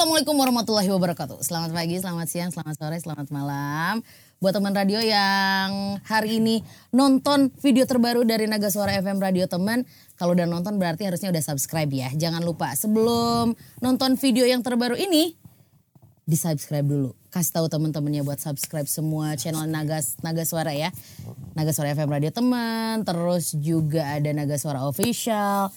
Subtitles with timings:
[0.00, 1.44] Assalamualaikum warahmatullahi wabarakatuh.
[1.44, 4.00] Selamat pagi, selamat siang, selamat sore, selamat malam.
[4.40, 9.84] Buat teman radio yang hari ini nonton video terbaru dari Naga Suara FM Radio teman,
[10.16, 12.08] kalau udah nonton berarti harusnya udah subscribe ya.
[12.16, 13.52] Jangan lupa sebelum
[13.84, 15.36] nonton video yang terbaru ini,
[16.24, 17.12] di subscribe dulu.
[17.28, 20.88] Kasih tahu teman-temannya buat subscribe semua channel Naga Naga Suara ya.
[21.52, 25.68] Naga Suara FM Radio teman, terus juga ada Naga Suara Official,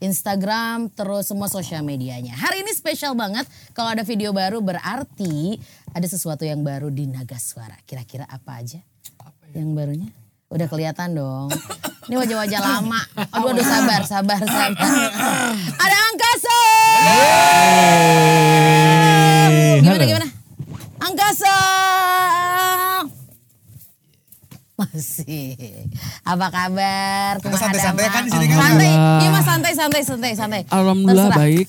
[0.00, 2.32] Instagram, terus semua sosial medianya.
[2.32, 3.44] Hari ini spesial banget
[3.76, 5.60] kalau ada video baru berarti
[5.92, 7.76] ada sesuatu yang baru di Naga Suara.
[7.84, 8.80] Kira-kira apa aja?
[9.52, 10.08] Yang barunya?
[10.50, 11.48] Udah kelihatan dong.
[12.10, 13.00] Ini wajah-wajah lama.
[13.14, 14.90] Aduh, aduh sabar, sabar, sabar.
[15.84, 16.58] Ada angkasa.
[19.78, 20.28] Gimana, gimana?
[20.98, 21.54] Angkasa.
[24.80, 25.84] Masih.
[26.22, 27.36] Apa kabar?
[27.36, 28.56] Kita Kumaha santai-santai kan di sini kan?
[28.56, 28.88] Santai.
[28.88, 29.20] Alhamdulillah.
[29.20, 30.60] Iya mas santai, santai, santai, santai.
[30.66, 31.42] Alhamdulillah Terserah.
[31.44, 31.66] baik.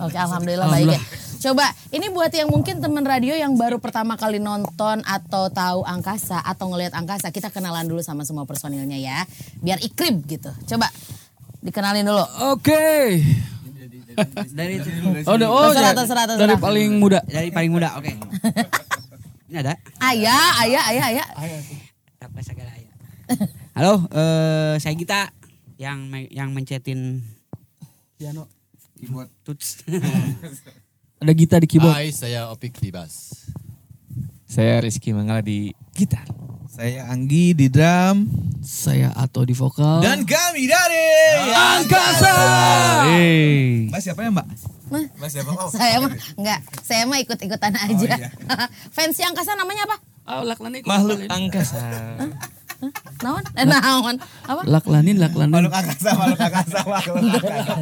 [0.00, 1.00] Oke, alhamdulillah, baik ya.
[1.40, 6.36] Coba, ini buat yang mungkin teman radio yang baru pertama kali nonton atau tahu angkasa
[6.38, 9.24] atau ngelihat angkasa, kita kenalan dulu sama semua personilnya ya,
[9.56, 10.48] biar ikrip gitu.
[10.66, 10.88] Coba
[11.60, 12.24] dikenalin dulu.
[12.50, 13.20] Oke.
[14.50, 14.76] dari
[15.24, 15.96] Oh, udah, oh Terserah, ya.
[15.96, 16.40] terserah, terserah.
[16.42, 17.20] dari paling muda.
[17.24, 18.10] dari paling muda oke
[19.48, 21.26] ini ada Ayah, ayah, ayah, ayah.
[21.30, 21.89] apa
[22.20, 22.92] segala ya
[23.80, 25.32] halo eh saya Gita
[25.80, 27.24] yang me- yang mencetin
[28.20, 28.44] Piano.
[28.92, 29.32] Keyboard.
[29.40, 29.80] tuts
[31.20, 31.96] Ada Gita di keyboard.
[31.96, 33.44] Hai, saya Opik di bass.
[34.44, 36.24] Saya Rizky Manggala di gitar.
[36.64, 38.24] Saya Anggi di drum.
[38.60, 40.00] Saya Ato di vokal.
[40.00, 41.08] Dan kami dari
[41.52, 42.36] Angkasa.
[43.12, 43.88] Hey.
[43.88, 44.48] Mas siapa ya mbak?
[45.16, 45.52] Mas siapa?
[45.52, 48.16] Oh, saya mah enggak, saya mah ikut-ikutan aja.
[48.16, 48.28] iya.
[48.88, 49.96] Fans yang angkasa namanya apa?
[50.30, 50.82] Oh, laklanin.
[50.86, 51.82] Makhluk angkasa.
[53.20, 53.44] Naon?
[53.52, 54.16] Eh, naon?
[54.48, 54.64] Apa?
[54.64, 55.52] Laklanin, laklanin.
[55.52, 57.74] Makhluk angkasa, makhluk angkasa, makhluk angkasa.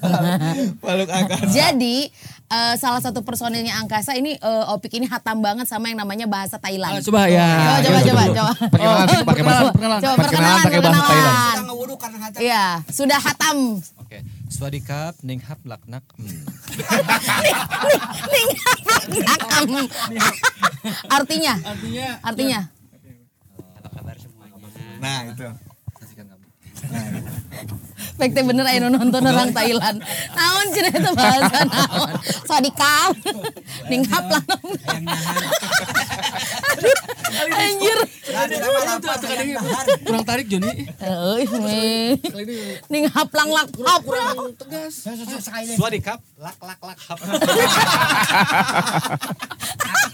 [0.86, 1.52] Makhluk angkasa.
[1.52, 2.08] Jadi
[2.46, 6.56] eh, salah satu personilnya angkasa ini eh, Opik ini hatam banget sama yang namanya bahasa
[6.56, 6.98] Thailand.
[6.98, 7.46] Ah, coba ya.
[7.46, 8.52] Coba, coba, Coba coba, coba.
[8.56, 10.00] Perkenalan, Oh, pakai bahasa perkenalan.
[10.00, 11.06] Coba perkenalan pakai bahasa perkenalan.
[11.06, 11.64] Thailand.
[12.36, 13.56] Iya, sudah hatam.
[13.96, 16.04] Oke, Swadikap, Ninghap, Laknak.
[16.14, 16.26] Hmm.
[19.26, 19.70] Hatam.
[21.08, 22.08] Artinya, Artinya.
[22.22, 22.60] artinya.
[23.76, 24.56] apa kabar semuanya
[25.00, 25.48] Nah itu.
[26.86, 27.76] Kamu.
[28.16, 30.00] Spekte bener ayo nonton orang Thailand.
[30.32, 32.12] Naon cina itu bahasa naon.
[32.48, 33.10] Sadikam.
[33.92, 34.42] Ninghap lah.
[37.36, 37.98] Anjir.
[40.04, 40.88] Kurang tarik Joni.
[40.96, 42.16] Euy, me.
[42.88, 44.02] Ninghap lang lak hap.
[45.76, 46.20] Swadikap.
[46.36, 47.18] lak lak lak hap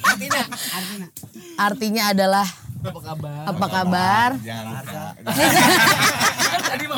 [0.03, 1.09] artinya artinya
[1.57, 2.47] Artinya adalah
[2.83, 3.43] Apa kabar?
[3.47, 4.29] apa kabar?
[4.43, 5.03] Jangan lupa.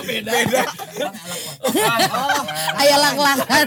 [0.05, 0.33] Mah beda.
[2.81, 3.67] Ayo lak-lakan.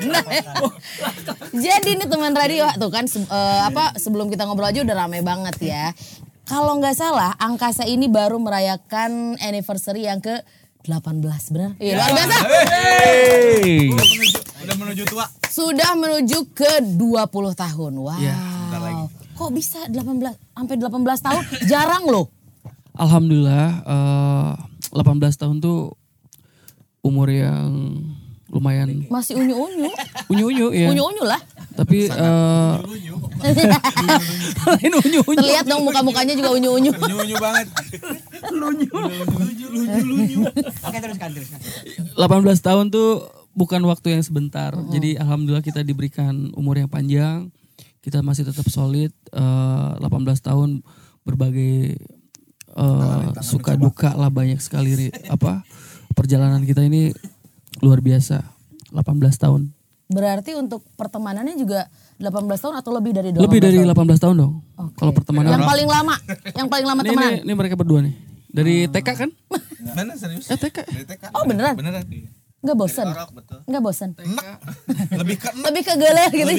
[1.66, 5.26] Jadi ini teman radio tuh kan se- eh, apa sebelum kita ngobrol aja udah rame
[5.26, 5.86] banget ya.
[6.47, 10.46] Kalau nggak salah Angkasa ini baru merayakan anniversary yang ke
[10.86, 11.20] 18
[11.52, 11.76] benar?
[11.76, 12.38] Iya luar biasa.
[12.72, 13.92] Hey.
[14.64, 15.26] Udah menuju tua.
[15.50, 17.18] Sudah menuju ke 20
[17.52, 17.94] tahun.
[17.97, 18.16] Wow.
[18.22, 18.38] Ya,
[18.72, 19.03] lagi.
[19.36, 20.88] Kok bisa 18 sampai 18
[21.20, 21.44] tahun?
[21.68, 22.31] Jarang loh.
[22.96, 24.52] Alhamdulillah eh,
[24.96, 25.03] 18
[25.36, 25.92] tahun tuh
[27.07, 27.72] umur yang
[28.47, 29.91] lumayan Masih unyu-unyu.
[30.31, 30.88] unyu-unyu ya.
[30.91, 31.40] Unyu-unyu lah.
[31.75, 32.73] Tapi eh
[34.68, 35.40] lain unyu-unyu.
[35.40, 36.91] Terlihat dong muka-mukanya juga unyu-unyu.
[36.96, 37.67] Unyu-unyu banget.
[40.88, 41.59] oke teruskan teruskan
[42.16, 44.73] 18 tahun tuh bukan waktu yang sebentar.
[44.94, 47.51] Jadi alhamdulillah kita diberikan umur yang panjang.
[48.00, 49.12] Kita masih tetap solid.
[49.35, 50.07] eh, 18
[50.40, 50.79] tahun
[51.28, 52.00] berbagai
[52.78, 55.67] eh, suka duka lah banyak sekali apa
[56.17, 57.13] perjalanan kita ini
[57.85, 58.41] luar biasa.
[58.89, 58.97] 18
[59.38, 59.69] tahun.
[60.07, 64.16] Berarti untuk pertemanannya juga 18 tahun atau lebih dari 18 Lebih dari tahun?
[64.17, 64.53] 18 tahun dong.
[64.79, 64.95] Oke.
[64.97, 65.51] Kalau pertemanan.
[65.53, 66.16] Yang paling lama,
[66.55, 67.31] yang paling lama teman.
[67.38, 68.16] ini, ini mereka berdua nih.
[68.47, 69.29] Dari TK kan?
[69.94, 70.47] Mana serius?
[70.47, 70.78] Eh TK.
[70.88, 71.23] Dari TK.
[71.35, 71.75] Oh beneran?
[71.75, 72.01] Beneran.
[72.57, 73.05] Enggak bosen?
[73.05, 73.59] Orok betul.
[73.70, 74.09] Enggak bosen?
[75.22, 76.52] Lebih ke Lebih ke geler gitu.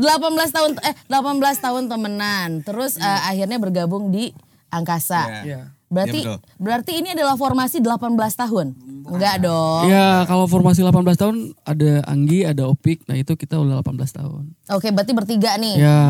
[0.56, 2.64] tahun eh 18 tahun temenan.
[2.64, 4.32] Terus eh, akhirnya bergabung di
[4.68, 5.44] Angkasa.
[5.44, 5.60] Iya.
[5.86, 6.58] Berarti Iya, betul.
[6.58, 8.74] berarti ini adalah formasi 18 tahun.
[9.06, 9.86] Enggak dong.
[9.86, 13.06] Ya kalau formasi 18 tahun ada Anggi, ada Opik.
[13.06, 14.50] Nah itu kita udah 18 tahun.
[14.74, 15.78] Oke, berarti bertiga nih.
[15.78, 16.02] Ya,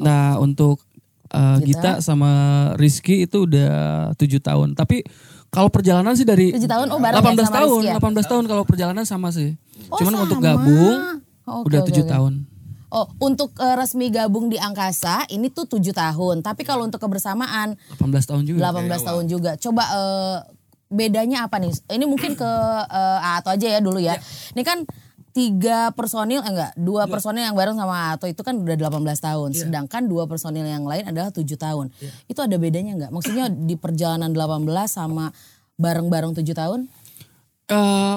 [0.00, 0.80] nah untuk
[1.28, 2.00] uh, Gita?
[2.00, 2.30] Gita sama
[2.80, 3.72] Rizky itu udah
[4.16, 4.72] tujuh tahun.
[4.72, 5.04] Tapi
[5.52, 8.00] kalau perjalanan sih dari 7 tahun oh bareng 18 ya sama tahun, Rizky ya?
[8.24, 9.60] 18 tahun kalau perjalanan sama sih.
[9.92, 10.46] Oh, Cuman untuk sama.
[10.56, 10.98] gabung
[11.44, 12.12] Oh, oke, udah oke, tujuh oke.
[12.12, 12.32] tahun.
[12.88, 16.40] Oh, untuk eh, resmi gabung di angkasa ini tuh tujuh tahun.
[16.40, 18.72] Tapi kalau untuk kebersamaan 18 tahun juga.
[18.72, 19.50] 18 tahun juga.
[19.60, 20.36] Coba eh,
[20.88, 21.72] bedanya apa nih?
[21.72, 22.50] Ini mungkin ke
[22.88, 24.16] eh, Ato aja ya dulu ya.
[24.56, 24.88] Ini kan
[25.36, 29.50] tiga personil eh enggak dua personil yang bareng sama Ato itu kan udah 18 tahun
[29.54, 31.94] sedangkan dua personil yang lain adalah tujuh tahun
[32.26, 35.30] itu ada bedanya nggak maksudnya di perjalanan 18 sama
[35.78, 36.90] bareng-bareng tujuh tahun
[37.68, 38.16] Eh,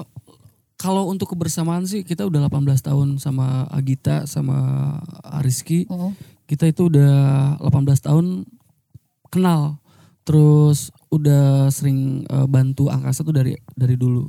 [0.81, 4.97] kalau untuk kebersamaan sih kita udah 18 tahun sama Agita sama
[5.45, 5.85] Rizky.
[6.49, 7.13] Kita itu udah
[7.61, 8.49] 18 tahun
[9.29, 9.77] kenal.
[10.25, 14.25] Terus udah sering eh, bantu angkasa tuh dari dari dulu.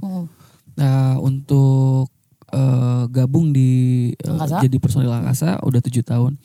[0.77, 2.13] Nah, untuk
[2.53, 4.61] eh, gabung di Angkasa?
[4.61, 6.37] jadi personil angkasa udah tujuh tahun.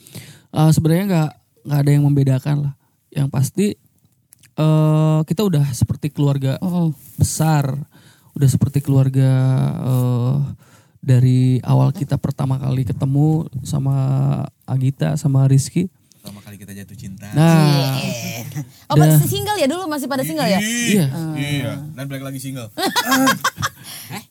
[0.56, 1.31] Eh, sebenarnya nggak
[1.68, 2.74] nggak ada yang membedakan lah.
[3.12, 3.68] Yang pasti
[4.57, 6.57] eh kita udah seperti keluarga
[7.19, 7.75] besar,
[8.38, 9.30] udah seperti keluarga
[9.81, 10.36] eh,
[11.01, 13.95] dari awal kita pertama kali ketemu sama
[14.69, 15.89] Agita sama Rizky.
[16.22, 17.31] Pertama kali kita jatuh cinta.
[17.34, 17.98] Nah,
[18.94, 21.07] oh masih single ya dulu masih pada single ya iya.
[21.34, 21.72] Iya.
[21.98, 22.69] Dan balik lagi single.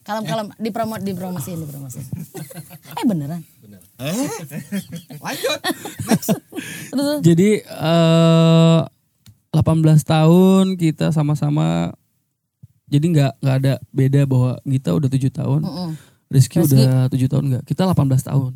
[0.07, 2.07] kalem kalem dipromot dipromosiin dipromosiin
[2.97, 3.43] eh beneran
[5.19, 5.59] Lanjut.
[6.93, 8.81] terus Jadi eh
[9.57, 11.97] 18 tahun kita sama-sama
[12.87, 15.61] jadi nggak nggak ada beda bahwa kita udah tujuh tahun,
[16.31, 16.75] Rizky, Rizky.
[16.79, 18.53] udah tujuh tahun nggak, kita 18 tahun.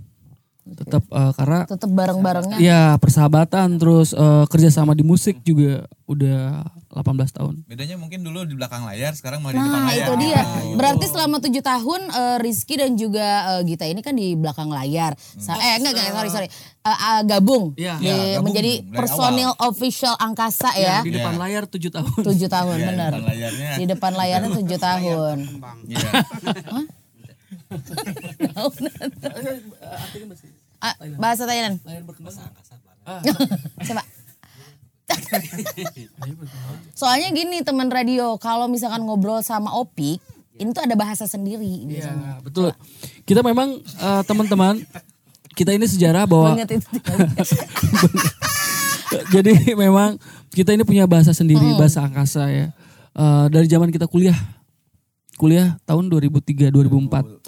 [0.63, 6.67] Tetap eh, karena tetap bareng barengnya ya persahabatan terus eh, kerjasama di musik juga udah
[6.91, 7.55] 18 tahun.
[7.65, 10.03] Bedanya mungkin dulu di belakang layar, sekarang malah di depan Nah layar.
[10.03, 10.41] itu dia.
[10.75, 15.15] Berarti selama tujuh tahun eh, Rizky dan juga eh, Gita ini kan di belakang layar.
[15.17, 16.49] Sa- eh enggak enggak sorry sorry.
[16.81, 17.95] Eh, eh, gabung Iya.
[17.95, 20.99] Di- Ya, gabung menjadi personil official angkasa ya.
[21.01, 22.11] Di depan layar tujuh tahun.
[22.21, 23.11] Tujuh tahun Iya, benar.
[23.13, 23.71] depan layarnya.
[23.73, 25.37] Di depan layarnya tujuh tahun.
[25.87, 26.11] Iya.
[30.81, 31.77] Ah, bahasa Thailand.
[33.85, 34.03] Coba.
[37.01, 40.23] Soalnya gini teman radio, kalau misalkan ngobrol sama Opik,
[40.61, 42.39] ini tuh ada bahasa sendiri biasanya.
[42.39, 42.71] Ya, betul.
[43.27, 44.85] Kita memang eh, teman-teman
[45.57, 46.55] kita ini sejarah bahwa
[49.35, 50.21] jadi memang
[50.55, 52.67] kita ini punya bahasa sendiri, bahasa angkasa ya.
[53.17, 54.37] Eh, dari zaman kita kuliah.
[55.41, 57.40] Kuliah tahun 2003 2004.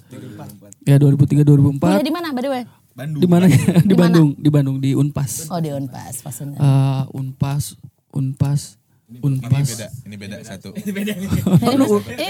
[0.82, 2.64] Ya 2003 Kuliah 2004 di mana by the way?
[2.92, 3.20] Bandung.
[3.20, 3.44] di mana
[3.80, 5.48] di Bandung, di Bandung di Unpas.
[5.48, 6.60] Oh di Unpas, pastinya.
[6.60, 7.72] Eh, Unpas,
[8.12, 8.76] Unpas,
[9.08, 9.68] Ini Unpas.
[9.72, 10.68] beda, ini beda satu.
[10.76, 10.90] ini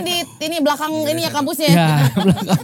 [0.06, 1.66] di ini belakang ini ya kampusnya.
[1.66, 1.86] ya?
[2.22, 2.62] Belakang.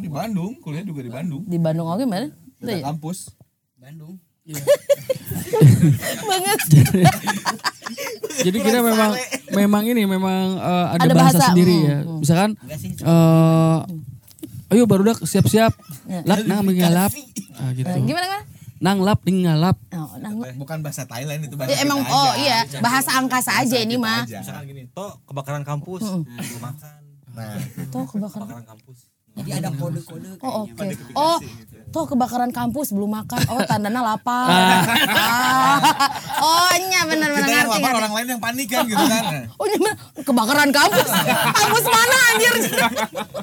[0.00, 1.44] Di Bandung, kuliah juga di Bandung.
[1.44, 2.32] Di Bandung oke mana?
[2.56, 3.28] Beda kampus.
[3.76, 4.16] Bandung.
[6.30, 6.58] Banget.
[8.46, 9.12] Jadi kita memang
[9.52, 11.98] memang ini memang eh, ada, Ada bahasa, bahasa, sendiri hmm, ya.
[12.22, 12.50] Misalkan
[13.04, 13.78] eh
[14.70, 15.72] ayo baru dak siap-siap.
[16.24, 17.12] Lak nang mengalap.
[17.58, 17.90] Ah gitu.
[17.90, 18.38] Eh, Gimana gimana?
[18.80, 19.76] Nang lap ngalap.
[19.92, 22.40] Oh, nah, Bukan bahasa Thailand itu bahasa ya, emang kita oh aja.
[22.40, 24.24] iya bahasa angkasa aja ini mah.
[24.24, 26.96] Misalkan gini, toh kebakaran kampus, belum makan.
[27.36, 28.32] Nah, kebakaran.
[28.32, 29.09] Kebakaran kampus.
[29.30, 30.86] Jadi ada kode-kode Oh oke.
[31.14, 31.38] Oh
[31.90, 33.40] tuh kebakaran kampus belum makan.
[33.50, 34.46] Oh tandanya lapar.
[34.50, 35.78] Ah.
[36.42, 37.82] Oh nya benar-benar kita yang ngerti.
[37.82, 39.22] lapar orang lain yang panik kan gitu kan.
[39.54, 39.94] Oh iya bener.
[40.26, 41.08] kebakaran kampus.
[41.54, 42.54] kampus mana anjir?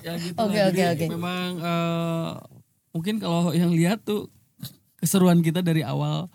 [0.03, 1.05] Ya gitu Oke, oke, oke.
[1.07, 2.29] Memang eh,
[2.91, 4.27] mungkin kalau yang lihat tuh
[4.99, 6.27] keseruan kita dari awal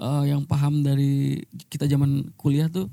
[0.00, 2.88] eh, yang paham dari kita zaman kuliah tuh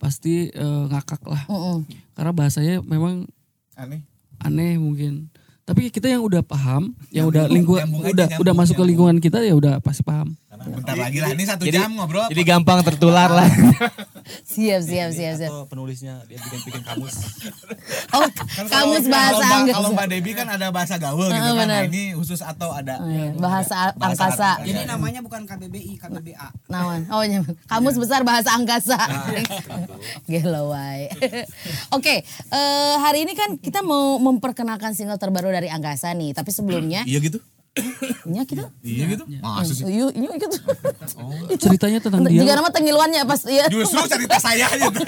[0.00, 1.44] pasti eh, ngakak lah.
[1.52, 1.84] Mm-mm.
[2.16, 3.28] Karena bahasanya memang
[3.76, 4.13] Aneh.
[4.42, 5.30] Aneh mungkin.
[5.64, 9.56] Tapi kita yang udah paham, yang udah lingkungan udah udah masuk ke lingkungan kita ya
[9.56, 10.36] udah pasti paham.
[10.56, 12.26] Bentar lagi lah, ini satu Jadi- jam ngobrol.
[12.26, 13.48] Jadi gampang tertular lah.
[14.46, 15.50] Siap siap siap siap.
[15.52, 17.12] Atau penulisnya dia bikin-bikin kamus.
[18.10, 19.74] Oh Kan kalau- kamus bahasa angkasa.
[19.74, 21.66] Kalau Mbak Debi kan ada bahasa gaul gitu Ah, kan.
[21.66, 23.34] Nah, ini khusus atau ada Oh, iya.
[23.34, 24.50] Bahasa Bahasa angkasa.
[24.62, 26.48] Jadi namanya bukan KBBI, KBBA.
[26.66, 27.04] Nawan.
[27.08, 27.44] Oh, iya.
[27.66, 28.96] kamus besar bahasa angkasa.
[30.24, 31.10] Gelo wae.
[31.96, 36.32] Oke, eh, hari ini kan kita mau memperkenalkan single terbaru dari Angkasa nih.
[36.32, 37.38] Tapi sebelumnya, Iya gitu.
[38.24, 38.70] Nya kita.
[38.80, 39.24] Iya gitu.
[39.42, 39.82] Masa sih?
[39.82, 40.56] Yuk, yuk gitu.
[41.58, 42.46] Ceritanya tentang dia.
[42.46, 43.66] Jika nama tengiluannya pas ya.
[43.66, 45.00] Justru cerita saya gitu.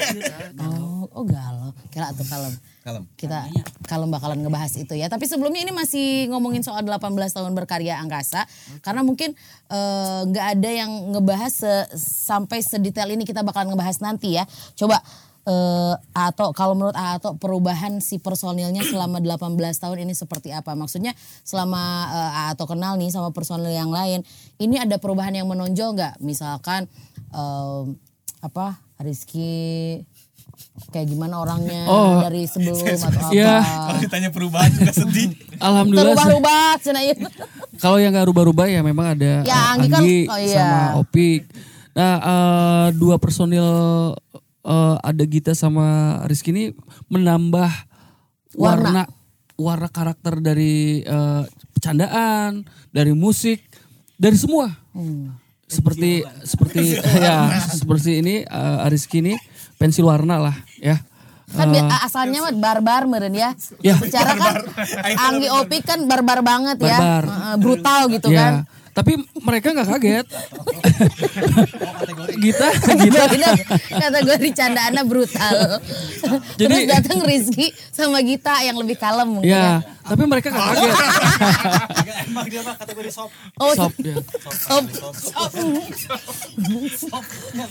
[0.59, 1.71] Oh, oh galau.
[1.87, 2.51] Kira tuh kalem.
[2.83, 3.03] Kalem.
[3.15, 3.47] Kita
[3.87, 5.07] kalem bakalan ngebahas itu ya.
[5.07, 8.43] Tapi sebelumnya ini masih ngomongin soal 18 tahun berkarya Angkasa.
[8.83, 9.31] Karena mungkin
[9.71, 14.43] eh, nggak ada yang ngebahas se- sampai sedetail ini kita bakalan ngebahas nanti ya.
[14.75, 14.99] Coba
[15.47, 20.75] eh atau kalau menurut atau perubahan si personilnya selama 18 tahun ini seperti apa?
[20.75, 24.27] Maksudnya selama eh, atau kenal nih sama personil yang lain,
[24.57, 26.19] ini ada perubahan yang menonjol nggak?
[26.19, 26.91] Misalkan
[27.31, 27.81] eh,
[28.37, 30.03] apa Rizky
[30.89, 33.29] kayak gimana orangnya Oh, dari sebelum atau apa?
[33.31, 33.61] iya.
[33.87, 35.29] Kalau ditanya perubahan juga sedih.
[35.63, 36.17] Alhamdulillah.
[36.17, 37.15] Terubah-ubah ieu.
[37.77, 40.57] Kalau yang gak rubah-rubah ya memang ada Ya, Anggi kan- Anggi oh iya.
[40.59, 41.41] sama Opik.
[41.93, 43.63] Nah eh, dua personil
[44.67, 46.75] eh, ada Gita sama Rizky ini
[47.07, 47.71] menambah
[48.59, 49.07] warna
[49.57, 51.43] warna karakter dari eh,
[51.73, 53.63] bercandaan, dari musik,
[54.19, 54.69] dari semua.
[55.67, 56.95] Seperti seperti
[57.25, 59.33] ya seperti ini eh, Rizky ini
[59.79, 60.99] pensil warna lah ya.
[61.47, 63.55] Kan bi- asalnya mah barbar meren ya.
[63.79, 63.95] Ya.
[63.95, 64.55] Secara kan
[65.31, 66.99] Anggi Opik kan barbar banget ya.
[66.99, 67.23] Barbar.
[67.23, 68.39] Heeh, brutal gitu ya.
[68.39, 68.53] kan.
[68.97, 69.13] Tapi
[69.45, 70.25] mereka nggak kaget.
[72.41, 73.51] Gita, Gita, Gita
[73.93, 75.77] kategori candaannya brutal.
[76.57, 79.85] Terus Jadi- datang Rizky sama Gita yang lebih kalem mungkin ya.
[79.85, 80.01] ya.
[80.01, 80.95] Tapi mereka nggak kaget.
[82.25, 83.29] Emang dia mah kategori sop.
[83.61, 84.17] Oh, Sop ya.
[84.49, 84.83] Sop.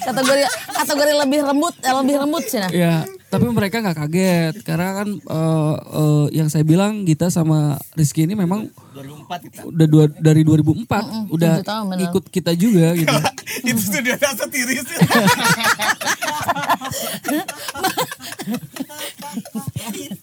[0.07, 2.71] kategori kategori lebih lembut, eh, lebih lembut sih nah.
[2.71, 2.95] Ya,
[3.27, 8.39] tapi mereka nggak kaget karena kan eh, eh, yang saya bilang Gita sama Rizky ini
[8.39, 9.61] memang 2004 kita.
[9.67, 12.07] udah dua, dari 2004 udah tujuh tahun benar.
[12.07, 13.11] ikut kita juga gitu.
[13.69, 14.87] Itu studio rasa tiris.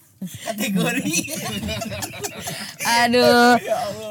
[0.44, 1.14] Kategori.
[3.00, 3.56] Aduh.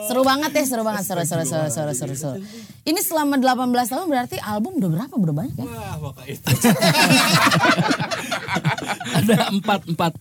[0.09, 2.15] Seru banget ya, seru banget, seru seru seru seru seru.
[2.15, 2.37] seru.
[2.83, 5.13] Ini selama 18 tahun berarti album udah berapa?
[5.13, 5.63] Udah banyak ya?
[5.63, 6.43] Wah, maka itu.
[9.13, 10.13] ada empat empat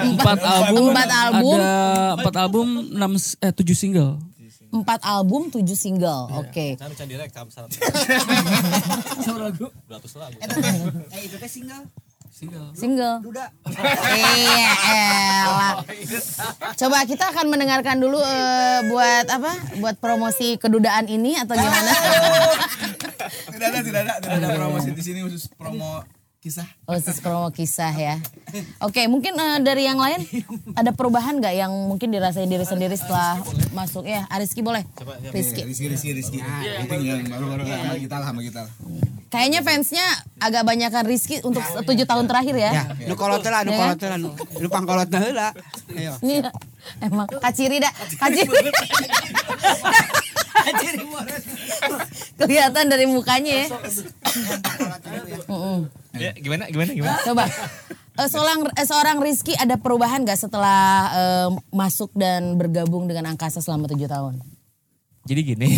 [0.00, 1.58] empat album, Empat album.
[1.60, 1.74] ada
[2.16, 4.16] empat album enam eh tujuh single.
[4.74, 6.26] Empat album, tujuh single.
[6.34, 6.74] Oke.
[6.74, 7.70] Can can direct cam syarat.
[9.28, 9.70] lagu.
[9.86, 10.38] 200 lagu.
[11.14, 11.84] Eh itu teh single.
[12.34, 13.22] Single.
[13.70, 14.70] Iya,
[15.46, 15.74] elah.
[16.74, 19.54] Coba kita akan mendengarkan dulu eh, buat apa?
[19.78, 21.92] Buat promosi kedudaan ini atau gimana?
[23.54, 26.02] Tidak ada, tidak ada, tidak ada promosi di sini khusus promo
[26.42, 26.66] kisah.
[26.84, 28.18] Khusus promo kisah ya.
[28.82, 30.26] Oke, mungkin eh, dari yang lain
[30.74, 33.40] ada perubahan nggak yang mungkin dirasain diri sendiri setelah
[33.72, 34.26] masuk ya?
[34.28, 34.82] Ariski boleh.
[35.32, 35.64] Rizky.
[35.64, 36.38] Rizky, Rizky, Rizky.
[36.42, 38.72] Penting yang baru-baru sama kita lah, sama kita lah.
[39.34, 40.06] Kayaknya fansnya
[40.38, 42.70] agak banyakan Rizky untuk tujuh tahun terakhir ya.
[42.70, 43.98] Ya, nu kolot lah, nu Ya kan?
[43.98, 44.30] kolot lah, nu
[44.62, 45.50] nu pangkolot heula.
[45.90, 46.14] Ayo.
[46.22, 46.54] Iya.
[47.02, 48.54] Emang kaciri dah, kaciri.
[52.38, 53.68] Kelihatan dari mukanya ya.
[56.14, 57.18] Ya, gimana gimana gimana?
[57.26, 57.50] Coba.
[58.14, 63.58] Eh, seorang eh, seorang Rizky ada perubahan gak setelah eh, masuk dan bergabung dengan Angkasa
[63.58, 64.38] selama tujuh tahun?
[65.26, 65.74] Jadi gini.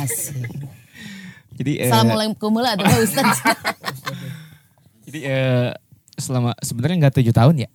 [0.00, 0.80] Asik.
[1.54, 3.38] Jadi eh, Assalamualaikum lah tuh Ustaz.
[5.04, 5.70] jadi eh,
[6.14, 7.70] selama sebenarnya nggak tujuh tahun ya.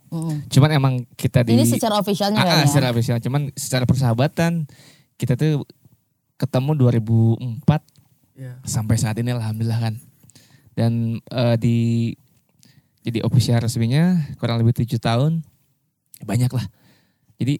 [0.48, 2.68] Cuman emang kita di Ini secara officialnya Ah, kan ah, ya?
[2.68, 3.20] secara official.
[3.20, 4.64] Cuman secara persahabatan
[5.16, 5.68] kita tuh
[6.36, 7.84] ketemu 2004
[8.40, 8.56] Ya.
[8.64, 9.96] sampai saat ini alhamdulillah kan.
[10.72, 11.78] Dan eh, di
[13.04, 15.44] jadi official resminya kurang lebih tujuh tahun
[16.24, 16.64] banyak lah.
[17.36, 17.60] Jadi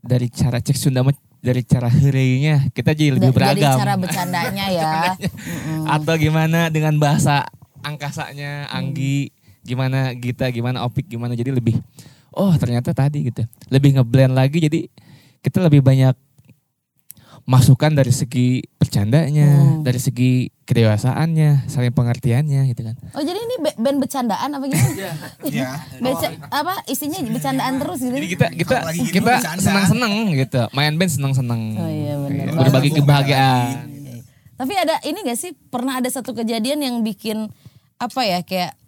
[0.00, 1.12] dari cara cek Sunda mah,
[1.42, 3.74] dari cara heureunya kita jadi lebih beragam.
[3.74, 5.18] cara bercandanya ya.
[5.98, 7.50] Atau gimana dengan bahasa
[7.82, 9.34] angkasanya Anggi,
[9.66, 11.82] gimana Gita, gimana Opik, gimana jadi lebih
[12.30, 13.42] oh ternyata tadi gitu.
[13.74, 14.86] Lebih ngeblend lagi jadi
[15.42, 16.14] kita lebih banyak
[17.42, 22.94] masukan dari segi bercandanya, dari segi kedewasaannya, saling pengertiannya gitu kan.
[23.12, 24.94] Oh jadi ini ba- band bercandaan apa gimana?
[25.42, 25.68] Iya.
[26.04, 28.14] Beca- apa isinya bercandaan terus gitu?
[28.14, 30.62] Jadi kita kita gini kita senang-senang gitu.
[30.70, 31.60] Main band senang-senang.
[31.74, 32.44] Oh iya benar.
[32.46, 33.66] Iya, Berbagi kebahagiaan.
[34.54, 37.50] Tapi ada ini gak sih pernah ada satu kejadian yang bikin
[37.98, 38.78] apa ya kayak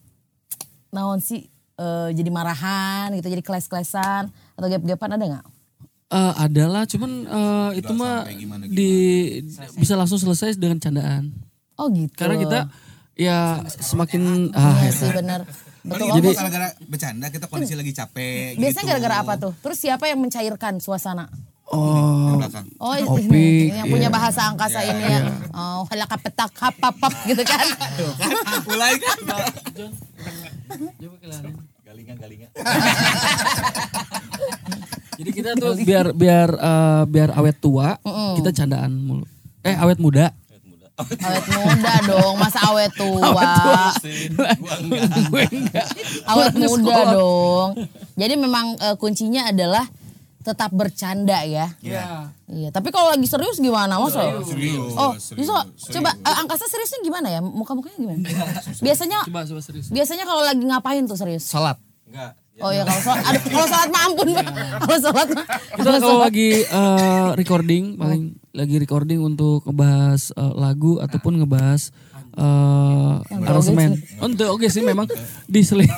[0.95, 5.47] naon sih eh, jadi marahan gitu jadi keles-kelesan atau gap-gapan ada nggak?
[6.15, 8.91] Eh, adalah cuman eh, itu mah gimana- di
[9.75, 11.35] bisa langsung selesai dengan candaan.
[11.75, 12.15] Oh gitu.
[12.15, 12.59] Karena kita
[13.19, 14.93] ya semakin ah Iya ya.
[14.95, 15.41] sih benar.
[15.83, 16.15] Betul.
[16.15, 18.91] Jadi gara-gara bercanda kita kondisi lagi capek biasanya gitu.
[18.95, 19.53] gara-gara apa tuh?
[19.59, 21.27] Terus siapa yang mencairkan suasana?
[21.67, 22.69] Oh, Belakang.
[22.79, 24.15] Oh, Opik, ini yang punya iya.
[24.15, 25.21] bahasa angkasa ini ya.
[25.51, 27.67] Oh, halaka petak hapapap gitu kan.
[28.71, 29.19] Mulai kan.
[31.95, 32.51] Galingan galingan.
[35.23, 37.95] jadi kita tuh biar biar eh, biar awet tua,
[38.35, 39.23] kita candaan mulu.
[39.63, 40.35] Eh awet muda.
[40.99, 43.31] Awet muda dong, masa awet tua.
[46.35, 47.87] Awet muda dong.
[48.19, 49.87] Jadi memang eh, kuncinya adalah
[50.45, 51.73] tetap bercanda ya.
[51.81, 52.29] Iya.
[52.45, 54.13] Iya, tapi kalau lagi serius gimana Mas?
[54.45, 54.93] Serius.
[54.93, 55.65] Oh, serius, bisa
[55.97, 57.41] coba eh, angkasa seriusnya gimana ya?
[57.41, 58.21] Muka-mukanya gimana?
[58.85, 59.89] Biasanya Coba coba serius.
[59.89, 61.49] biasanya kalau lagi ngapain tuh serius?
[61.49, 61.81] Salat.
[62.05, 62.37] Enggak.
[62.63, 64.27] Oh iya kalau sholat, aduh, kalau sholat mah ampun.
[64.87, 65.47] Kalau sholat mah.
[65.75, 68.23] Kita kalau lagi eh, recording paling
[68.55, 71.91] lagi recording untuk ngebahas eh, lagu ataupun ngebahas
[72.35, 73.93] eh aransemen.
[74.19, 75.07] Oh, itu oke sih memang
[75.47, 75.91] diseling.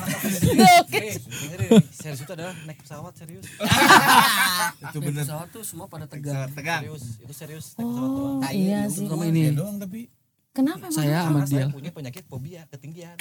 [0.78, 1.16] Oke.
[1.16, 3.44] Dengerin, serius itu adalah naik pesawat serius.
[4.84, 5.22] Itu bener.
[5.22, 6.48] Pesawat tuh semua pada tegang.
[6.50, 6.82] Tegang.
[6.82, 8.38] Serius, itu serius naik pesawat doang.
[8.38, 9.06] Oh, iya sih.
[9.06, 9.52] Sama ini.
[9.52, 10.12] doang tapi
[10.52, 10.96] Kenapa emang?
[10.96, 11.52] Saya sama dia.
[11.60, 13.12] saya punya penyakit fobia ketinggian.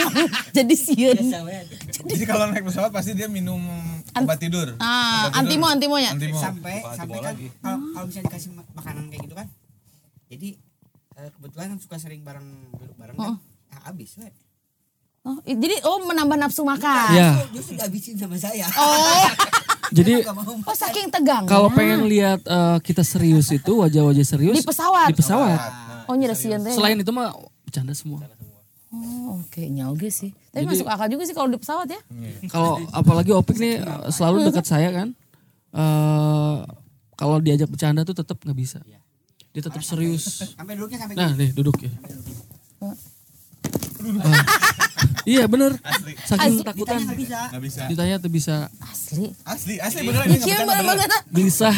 [0.56, 1.16] Jadi sieun.
[2.04, 3.56] Jadi kalau naik pesawat pasti dia minum
[4.12, 4.76] obat tidur.
[4.76, 5.38] Ah, Obat tidur.
[5.40, 6.10] antimo antimonya.
[6.12, 6.36] Antimo.
[6.36, 7.48] sampai sampai kan lagi?
[7.56, 9.46] kalau kalau misalnya dikasih ma- makanan kayak gitu kan
[10.26, 10.48] jadi
[11.16, 14.28] eh, kebetulan kan suka sering bareng duduk bareng kan nah, habis we.
[15.24, 17.08] Oh, jadi oh menambah nafsu makan.
[17.10, 17.32] Ya.
[17.32, 19.24] Justru- justru dihabisin sama saya Oh,
[19.96, 21.46] Jadi oh saking tegang.
[21.46, 25.08] kalau pengen lihat eh, kita serius itu wajah-wajah serius di pesawat.
[25.08, 25.60] di pesawat.
[26.04, 26.74] Oh nyada sieun teh.
[26.74, 27.32] Selain itu mah
[27.64, 28.20] bercanda semua.
[28.90, 30.30] Oh, oke nyoge sih.
[30.50, 32.00] Tapi masuk akal juga sih kalau di pesawat ya.
[32.46, 33.80] Kalau apalagi Opik nih
[34.10, 35.08] selalu dekat saya kan.
[35.72, 36.56] eh
[37.14, 38.78] kalau diajak bercanda tuh tetap nggak bisa.
[39.54, 40.50] Dia tetap serius.
[40.50, 41.90] sampai duduknya sampai Nah, nih duduk ya.
[42.82, 42.94] Ah.
[45.24, 45.78] iya bener.
[46.20, 47.00] Saking ditanya takutan.
[47.00, 47.80] nggak bisa Nggak bisa.
[47.86, 49.24] Ditanya tuh bisa Asli.
[49.42, 51.08] Asli, asli beneran ini Iya bener banget.
[51.08, 51.22] ah.
[51.30, 51.74] gelisah,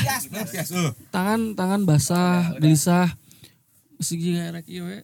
[0.73, 0.90] uh.
[1.11, 3.12] tangan tangan basah, gelisah.
[3.99, 4.99] Segi rek ieu we.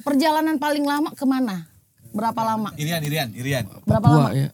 [0.00, 1.68] Perjalanan paling lama ke mana?
[2.10, 2.72] Berapa lama?
[2.76, 3.64] Irian, Irian, Irian.
[3.82, 4.36] Berapa Papua lama?
[4.36, 4.48] ya.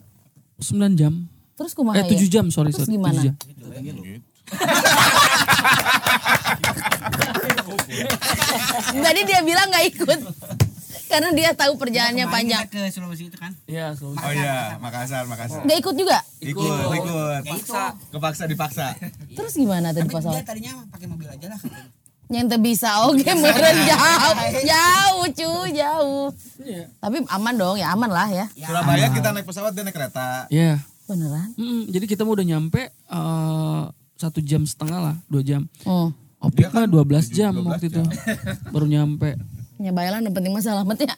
[0.58, 1.14] 9 jam.
[1.54, 2.18] Terus kumaha Eh ya?
[2.18, 2.94] 7 jam, sorry, Terus sorry.
[2.94, 3.18] gimana?
[3.18, 3.34] 7 jam.
[8.98, 10.18] Tadi dia bilang nggak ikut.
[11.08, 12.68] Karena dia tahu perjalanannya panjang.
[12.68, 14.20] kita ke Sulawesi itu kan Iya, selalu.
[14.20, 15.64] Oh iya, Makassar, Makassar.
[15.64, 16.18] Nggak ikut juga?
[16.44, 16.68] Ikut,
[17.00, 17.42] ikut.
[17.48, 17.96] Paksa.
[18.12, 18.86] Kepaksa, dipaksa.
[19.32, 20.44] Terus gimana tadi tapi dia pesawat?
[20.44, 21.88] tadinya pakai mobil aja lah katanya.
[22.28, 24.34] Yang teu bisa oke meren jauh.
[24.68, 26.28] Jauh cuy, jauh.
[27.00, 28.44] Tapi aman dong, ya aman lah ya.
[28.52, 30.44] Surabaya kita naik pesawat, dia naik kereta.
[30.52, 30.76] Iya.
[31.08, 31.56] Beneran?
[31.56, 33.82] Mm, jadi kita mau udah nyampe eh,
[34.18, 35.62] satu jam setengah lah, dua jam.
[35.86, 36.10] Hmm.
[36.38, 38.02] Opik mah 12 tujuh- jam 12 waktu itu.
[38.02, 38.06] jam.
[38.74, 39.38] Baru nyampe.
[39.78, 41.14] Ya baiklah, yang penting mah selamat ya.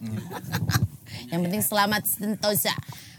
[1.33, 2.73] yang penting selamat sentosa.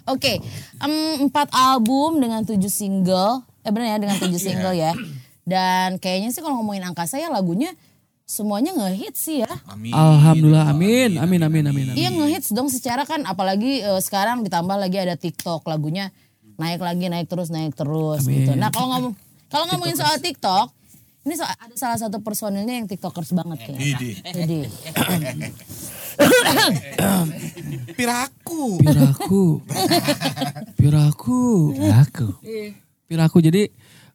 [0.05, 0.38] Oke,
[0.81, 0.93] em,
[1.25, 3.41] empat album dengan tujuh single.
[3.61, 4.93] Eh bener ya, dengan tujuh single ya.
[5.41, 7.73] Dan kayaknya sih kalau ngomongin angkasa ya lagunya
[8.25, 9.51] semuanya ngehits sih ya.
[9.65, 9.93] Amin.
[9.93, 11.85] Alhamdulillah, amin, amin, amin, amin.
[11.89, 11.97] amin.
[11.97, 16.13] Iya ngehits dong secara kan apalagi eh, sekarang ditambah lagi ada TikTok lagunya
[16.55, 18.46] naik lagi naik terus naik terus Amin.
[18.46, 18.51] gitu.
[18.53, 19.13] Nah kalau ngomong
[19.51, 20.72] kalau ngomongin soal TikTok
[21.22, 23.85] ini so- ada salah satu personilnya yang TikTokers banget kayaknya.
[23.94, 24.11] Idi.
[24.25, 24.59] Jadi
[27.96, 28.79] Piraku.
[28.79, 29.44] Piraku.
[30.75, 31.42] Piraku.
[31.75, 32.27] Piraku.
[33.05, 33.37] Piraku.
[33.40, 33.64] Jadi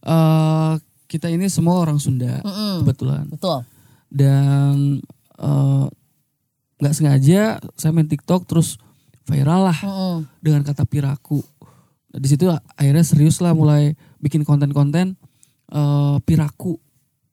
[0.07, 0.73] eh
[1.07, 2.43] kita ini semua orang Sunda
[2.83, 3.31] kebetulan.
[3.31, 3.63] betul.
[4.11, 4.99] Dan
[5.39, 5.87] eh,
[6.77, 8.77] nggak sengaja saya main TikTok terus
[9.27, 10.17] viral lah Mm-mm.
[10.39, 11.43] dengan kata piraku.
[12.13, 15.19] Nah, di situ akhirnya serius lah mulai bikin konten-konten
[15.73, 16.79] eh, piraku.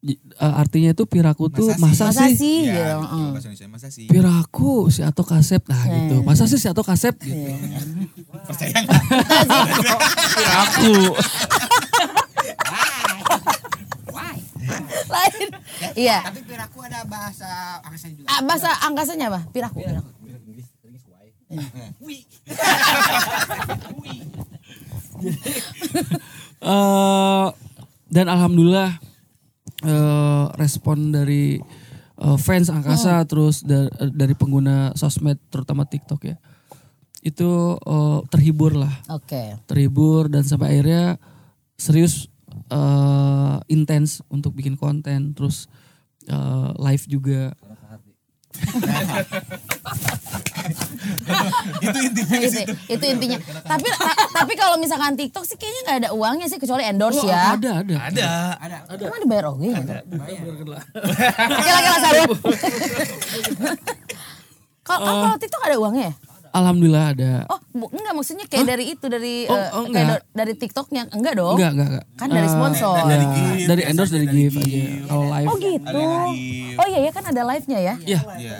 [0.04, 2.36] Eh, artinya itu piraku tuh Masa masa, Masa sih?
[2.36, 2.58] sih?
[2.68, 3.24] Ya, gitu.
[3.32, 4.04] bahasa Indonesia masa sih?
[4.04, 6.20] Piraku si atau kasep nah gitu.
[6.20, 7.40] Masa sih si atau kasep gitu.
[8.48, 9.02] Percaya nggak?
[10.36, 10.96] Piraku.
[15.04, 15.48] Lain.
[15.96, 16.18] Iya.
[16.20, 18.28] Tapi piraku ada bahasa angkasa juga.
[18.28, 19.40] Ah, bahasa angkasanya apa?
[19.56, 19.80] Piraku.
[19.80, 20.10] piraku.
[26.64, 27.46] Eh,
[28.14, 28.94] dan alhamdulillah
[29.82, 31.58] eh, respon dari
[32.14, 36.36] eh, fans angkasa terus da- dari pengguna sosmed terutama TikTok ya
[37.24, 38.94] itu eh, terhibur lah.
[39.10, 39.58] Oke.
[39.66, 41.18] terhibur dan sampai akhirnya
[41.74, 42.30] serius
[42.70, 45.66] eh, intens untuk bikin konten terus
[46.30, 47.40] eh, live juga
[51.84, 53.38] Itu intinya itu, itu intinya.
[53.62, 57.28] Tapi ta- tapi kalau misalkan TikTok sih kayaknya nggak ada uangnya sih kecuali endorse Oh,
[57.28, 57.52] ya.
[57.54, 58.28] ada ada Ada.
[58.88, 59.04] Ada.
[59.04, 59.76] Emang dibayar oke ya?
[61.36, 62.30] Oke lagi lah Sarip.
[64.82, 66.14] Kalau oh, kalau TikTok ada uangnya ya?
[66.54, 70.06] Alhamdulillah ada Oh, bu, enggak maksudnya kayak dari itu dari Oh, eh, oh, kayak enggak.
[70.16, 71.56] do- dari TikToknya enggak dong?
[71.56, 72.94] enggak enggak enggak Kan dari Eh, sponsor.
[72.96, 76.02] Dari ya, gift, dari endorse dari biasanya gift aja kalau live Oh gitu.
[76.74, 77.94] Oh iya ya kan ada live-nya ya?
[78.00, 78.20] Iya.
[78.36, 78.54] Iya.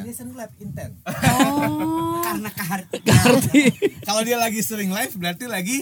[1.15, 2.19] Oh.
[2.27, 2.99] Karena keharti.
[3.05, 3.63] Arti
[4.03, 5.79] Kalau dia lagi sering live berarti lagi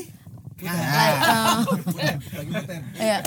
[0.63, 1.19] Live,
[2.95, 3.19] Iya,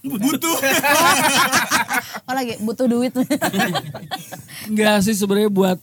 [0.00, 0.56] butuh.
[2.22, 3.12] Oh lagi butuh duit.
[4.64, 5.76] Enggak sih sebenarnya buat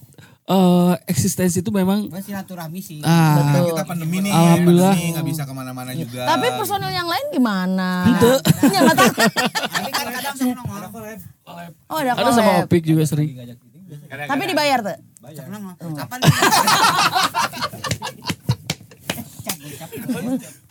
[0.48, 3.04] eh, eksistensi itu memang silaturahmi sih.
[3.04, 3.76] ah Betul.
[3.76, 4.96] Kita pandemi nih, Alhamdulillah.
[4.96, 6.24] pandemi nggak bisa ke mana-mana juga.
[6.24, 7.90] Tapi personil yang lain gimana?
[8.08, 8.34] Ente.
[8.72, 9.12] Ya nggak tahu.
[9.68, 10.80] Tapi kan kadang sama nongol.
[11.88, 12.52] Oh ada ada sama.
[12.64, 13.36] Opik juga sering.
[14.08, 14.98] Tapi dibayar tuh?
[15.28, 15.76] Sok nongol.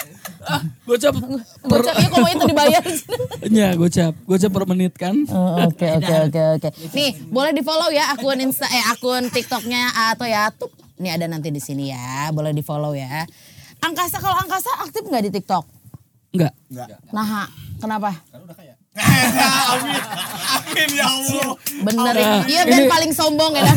[0.47, 0.63] Kapan?
[0.87, 1.15] Gocap
[1.67, 2.85] Gocap ya kalau itu dibayar.
[3.59, 5.15] ya gocap gocap per menit kan.
[5.27, 6.69] Oh, Oke oke oke oke.
[6.95, 10.71] Nih boleh di follow ya akun insta eh akun TikToknya atau ya tuh.
[11.03, 13.27] Nih ada nanti di sini ya, boleh di follow ya.
[13.83, 15.65] Angkasa kalau angkasa aktif nggak di TikTok?
[16.33, 16.53] Enggak.
[16.73, 16.89] Enggak.
[17.13, 17.49] Nah,
[17.83, 18.11] kenapa?
[18.97, 21.51] Amin ya Allah.
[21.79, 22.15] Bener.
[22.45, 23.65] Iya band paling sombong ya.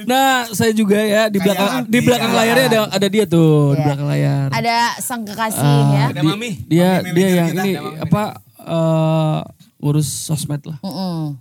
[0.00, 3.78] Nah, saya juga ya di belakang di belakang kayak layarnya ada ada dia tuh di
[3.78, 3.84] Iya.
[3.84, 4.48] belakang layar.
[4.50, 6.04] Ada sang kekasih Ah, ya.
[6.10, 6.50] Ada Mami.
[6.64, 7.60] Dia Mami dia yang kita.
[7.60, 7.70] ini
[8.00, 8.22] apa
[8.60, 9.38] eh
[9.80, 10.78] urus sosmed lah.
[10.80, 11.38] Mm-mm.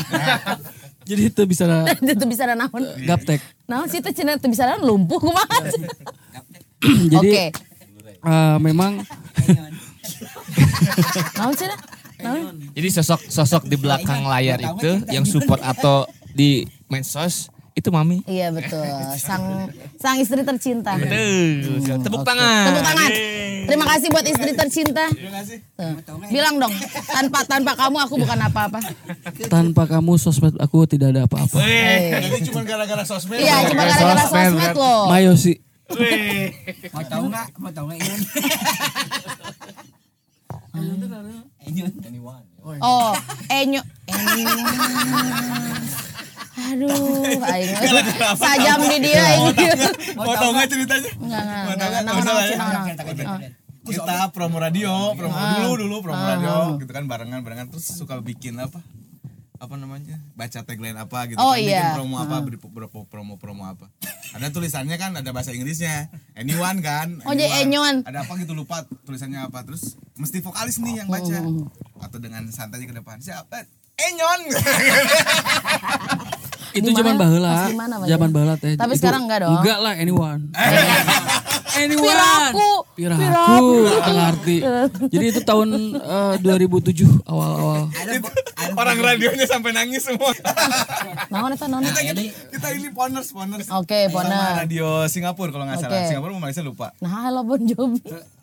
[1.08, 1.64] Jadi itu bisa
[2.02, 2.82] Itu bisa naon.
[3.02, 3.40] gaptek.
[3.66, 5.58] Naon sih itu cina itu bisa ada lumpuh kumaha.
[6.82, 7.44] Jadi Oke.
[8.20, 9.00] eh, memang
[11.36, 11.54] Naon?
[12.20, 12.54] Naon?
[12.76, 18.20] Jadi sosok sosok di belakang layar itu yang support atau di medsos itu mami.
[18.26, 18.84] Iya betul.
[19.16, 20.98] Sang sang istri tercinta.
[20.98, 22.64] Tuh, tepuk tangan.
[22.68, 23.10] Tepuk tangan.
[23.60, 25.04] Terima kasih buat istri tercinta.
[26.28, 26.74] Bilang dong,
[27.06, 28.78] tanpa tanpa kamu aku bukan apa-apa.
[29.46, 31.56] tanpa kamu sosmed aku tidak ada apa-apa.
[31.62, 33.38] Jadi cuma gara-gara sosmed.
[33.38, 35.02] Iya, cuma gara-gara Sosmed, sosmed loh.
[35.08, 35.56] Mayo sih.
[36.94, 37.46] Mau tahu nggak?
[37.58, 37.98] Mau tahu nggak
[40.80, 41.92] Ian?
[42.80, 43.12] Oh,
[43.48, 43.82] enyo.
[44.08, 44.48] Enyo.
[46.60, 47.72] Aduh, aing.
[48.36, 49.48] Sajam di dia aing.
[50.16, 51.10] Mau tau nggak ceritanya?
[51.18, 51.42] Enggak,
[52.04, 53.50] tahu usah enggak, enggak.
[53.80, 55.56] Kita promo radio, promo Ah.
[55.56, 58.78] dulu dulu promo radio, gitu kan barengan barengan terus suka bikin apa?
[59.60, 60.16] Apa namanya?
[60.32, 61.92] Baca tagline apa gitu Oh, kan, iya.
[61.92, 63.92] bikin promo apa, beri- promo promo promo apa.
[64.32, 66.08] Ada tulisannya kan ada bahasa Inggrisnya.
[66.32, 67.20] Anyone kan?
[67.22, 68.00] Oh, jadi anyone.
[68.02, 69.60] Ada apa gitu lupa tulisannya apa.
[69.62, 71.28] Terus mesti vokalis nih yang baca.
[71.36, 71.68] Hmm.
[72.00, 73.20] Atau dengan santai ke depan.
[73.20, 73.68] Siapa?
[74.00, 74.40] Enyon.
[76.72, 77.68] Itu zaman baheula.
[77.68, 78.08] Mas?
[78.08, 78.80] Zaman baheula teh.
[78.80, 79.60] Tapi Itu- sekarang enggak dong?
[79.60, 80.48] Enggak lah anyone.
[81.80, 82.04] anyone.
[82.04, 82.70] Piraku.
[82.96, 83.20] Piraku.
[83.20, 84.10] Piraku.
[84.10, 84.56] Ngerti.
[85.08, 87.88] Jadi itu tahun eh, 2007 awal-awal.
[88.76, 90.30] Orang radionya sampai nangis semua.
[91.32, 91.84] Naon eta naon?
[91.84, 92.22] kita, kita,
[92.54, 93.66] kita ini poners poners.
[93.72, 94.54] Oke, Sama poners.
[94.66, 95.96] radio Singapura kalau nggak salah.
[95.96, 96.08] Oke.
[96.12, 96.92] Singapura mau Malaysia lupa.
[97.02, 98.00] Nah, halo Bon Jovi.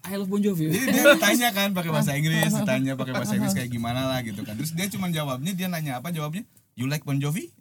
[0.08, 0.72] I love Bon Jovi.
[0.72, 4.40] Jadi dia ditanya kan pakai bahasa Inggris, ditanya pakai bahasa Inggris kayak gimana lah gitu
[4.48, 4.56] kan.
[4.56, 6.48] Terus dia cuma jawabnya, dia nanya apa jawabnya?
[6.80, 7.52] You like Bon Jovi?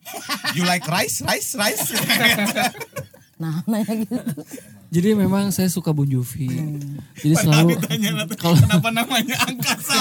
[0.54, 1.24] You like rice?
[1.26, 1.58] Rice?
[1.58, 1.90] Rice?
[3.36, 4.16] Nah, nanya gitu.
[4.88, 6.48] Jadi memang saya suka Bon Jovi.
[7.20, 9.92] Jadi Padahal selalu ditanya kalau kenapa namanya angkasa?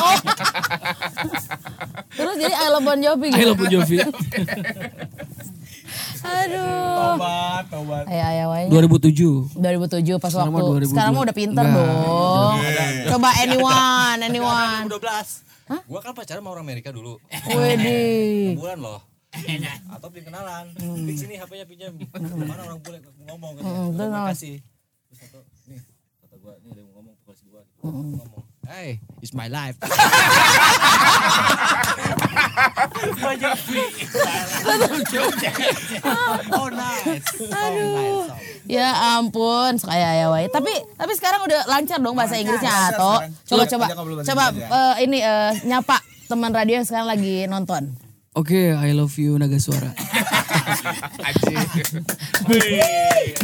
[2.16, 3.48] Terus jadi I love Bon Jovi I gitu.
[3.52, 3.98] love Bon Jovi.
[6.26, 6.90] Aduh.
[6.96, 8.04] Tobat, tobat.
[8.10, 8.66] Ayah ayah wae.
[8.72, 9.62] 2007.
[9.62, 10.92] 2007 pas Sekarang waktu 2002.
[10.96, 11.86] sekarang mah udah pinter Enggak.
[11.86, 12.56] dong.
[13.12, 14.80] Coba anyone, anyone.
[14.90, 15.86] 2012.
[15.86, 17.18] Gua kan pacaran sama orang Amerika dulu.
[17.46, 18.58] Widih.
[18.58, 19.00] Bulan loh.
[19.96, 20.66] Atau bikin kenalan.
[20.78, 21.94] Di sini HP-nya pinjam.
[22.16, 23.64] Mana orang boleh ngomong kan.
[23.64, 24.56] Mm, Terima kasih.
[25.12, 25.80] Terus satu, nih
[26.24, 27.82] kata gua, nih ada yang ngomong vokalis gua gitu.
[27.86, 28.44] Ngomong.
[28.66, 29.78] Hey, it's my life.
[36.50, 37.28] oh nice.
[37.46, 38.26] Aduh.
[38.66, 38.90] Ya
[39.22, 40.50] ampun, kayak ayah wae.
[40.50, 43.22] Tapi tapi sekarang udah lancar dong bahasa Inggrisnya atau
[43.54, 43.86] coba coba
[44.26, 48.05] coba eh, ini eh, nyapa teman radio yang sekarang lagi nonton.
[48.36, 49.96] Oke, I love you Naga Suara.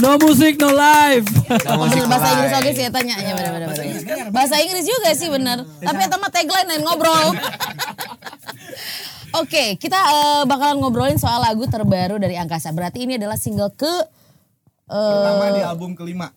[0.04, 1.32] no musik, no live.
[1.47, 4.27] Bener, bahasa Inggris oke sih tanya ya bener bener bener.
[4.36, 5.63] Bahasa Inggris juga sih bener.
[5.80, 7.32] Tapi itu mah tagline lain ngobrol.
[9.32, 12.75] Oke, kita eh, bakalan ngobrolin soal lagu terbaru dari Angkasa.
[12.75, 13.88] Berarti ini adalah single ke
[14.91, 16.27] Pertama di album kelima.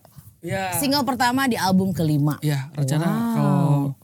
[0.45, 0.77] Ya.
[0.79, 2.39] single pertama di album kelima.
[2.39, 3.99] Ya, rencana kalau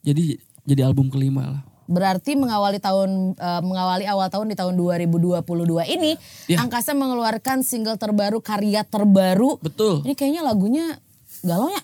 [0.00, 1.62] jadi jadi album kelima lah.
[1.90, 5.42] Berarti mengawali tahun eh, mengawali awal tahun di tahun 2022
[5.90, 6.14] ini
[6.46, 6.62] Ya.
[6.62, 9.58] Angkasa mengeluarkan single terbaru karya terbaru.
[9.58, 10.00] Betul.
[10.02, 10.94] Ini kayaknya lagunya
[11.40, 11.82] galau ya?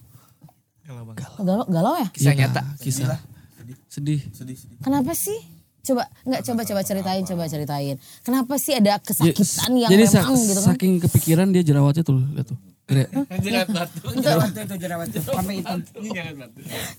[1.37, 2.07] Galau, galau ya?
[2.09, 2.62] Kisah Iya, nyata.
[2.79, 3.19] Kisah.
[3.88, 4.23] Sedih.
[4.31, 4.79] Sedih, sedih.
[4.79, 5.35] Kenapa sih?
[5.83, 7.95] Coba nggak coba coba ceritain coba ceritain.
[8.21, 10.69] Kenapa sih ada Ya, kesakitan yang jadi memang sa- gitu kan?
[10.73, 12.59] saking kepikiran dia jerawatnya tuh lihat tuh.
[12.87, 15.83] Jerawat itu jerawat itu sampai hitam.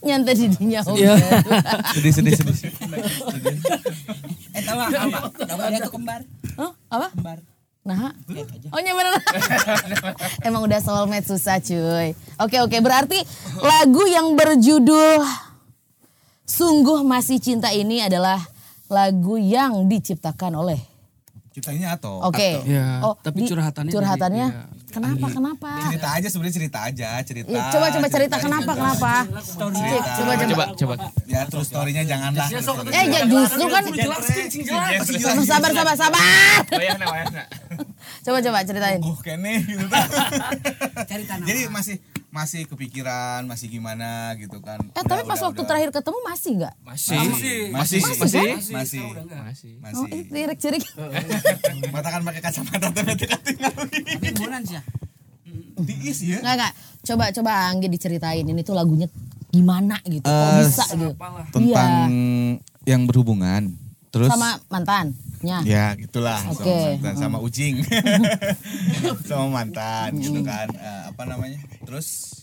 [0.03, 0.83] Nyantai di dinya.
[0.83, 1.15] Iya.
[1.95, 2.59] Sedih, sedih, sedih.
[4.51, 5.19] Eh tahu apa?
[5.31, 6.21] Tahu dia tuh kembar.
[6.91, 7.07] Apa?
[7.15, 7.39] Kembar.
[7.87, 8.11] Nah,
[8.67, 9.15] oh bener.
[10.43, 12.11] Emang udah soulmate susah cuy.
[12.35, 13.23] Oke oke berarti
[13.63, 15.23] lagu yang berjudul
[16.43, 18.43] Sungguh Masih Cinta ini adalah
[18.91, 20.79] lagu yang diciptakan oleh
[21.51, 22.21] Ciptanya atau?
[22.21, 22.59] Oke.
[22.69, 25.71] Ya, oh, tapi di- curhatannya curhatannya dari- kenapa kenapa?
[25.91, 27.51] Cerita aja sebenarnya cerita aja, cerita.
[27.51, 29.13] Ya, coba coba cerita kenapa kenapa?
[29.27, 30.45] Cik, coba coba.
[30.47, 30.95] Coba coba.
[31.27, 32.47] Ya terus story-nya janganlah.
[32.91, 33.83] Eh ya, justru kan
[35.43, 36.59] sabar sabar sabar.
[38.23, 38.99] Coba coba ceritain.
[39.03, 40.07] Oh kene gitu kan.
[41.43, 41.95] Jadi masih
[42.27, 44.83] masih kepikiran, masih gimana gitu kan.
[44.91, 46.73] Eh tapi pas waktu terakhir ketemu masih nggak?
[46.83, 47.17] Masih.
[47.17, 47.99] masih Masih.
[48.03, 48.47] masih Masih.
[48.67, 49.03] masih Masih.
[49.95, 50.07] Oh, masih.
[50.11, 50.83] itu cirik cirik.
[51.95, 53.39] Mata kan pakai kacamata tapi tinggal
[53.71, 54.75] Tapi bulan sih.
[54.75, 54.81] ya.
[55.77, 56.37] Tiis ya.
[56.43, 56.73] Nggak nggak.
[57.05, 59.07] Coba coba Anggi diceritain ini tuh lagunya
[59.47, 60.27] gimana gitu?
[60.27, 61.07] Kok Eh, bisa gitu?
[61.49, 62.59] tentang Iya.
[62.85, 63.86] yang berhubungan.
[64.07, 65.57] Terus sama mantannya.
[65.67, 66.63] ya gitulah Oke.
[66.63, 67.75] sama mantan sama ucing.
[69.29, 70.67] sama mantan gitu kan.
[70.71, 71.59] Eh, apa namanya?
[71.83, 72.41] Terus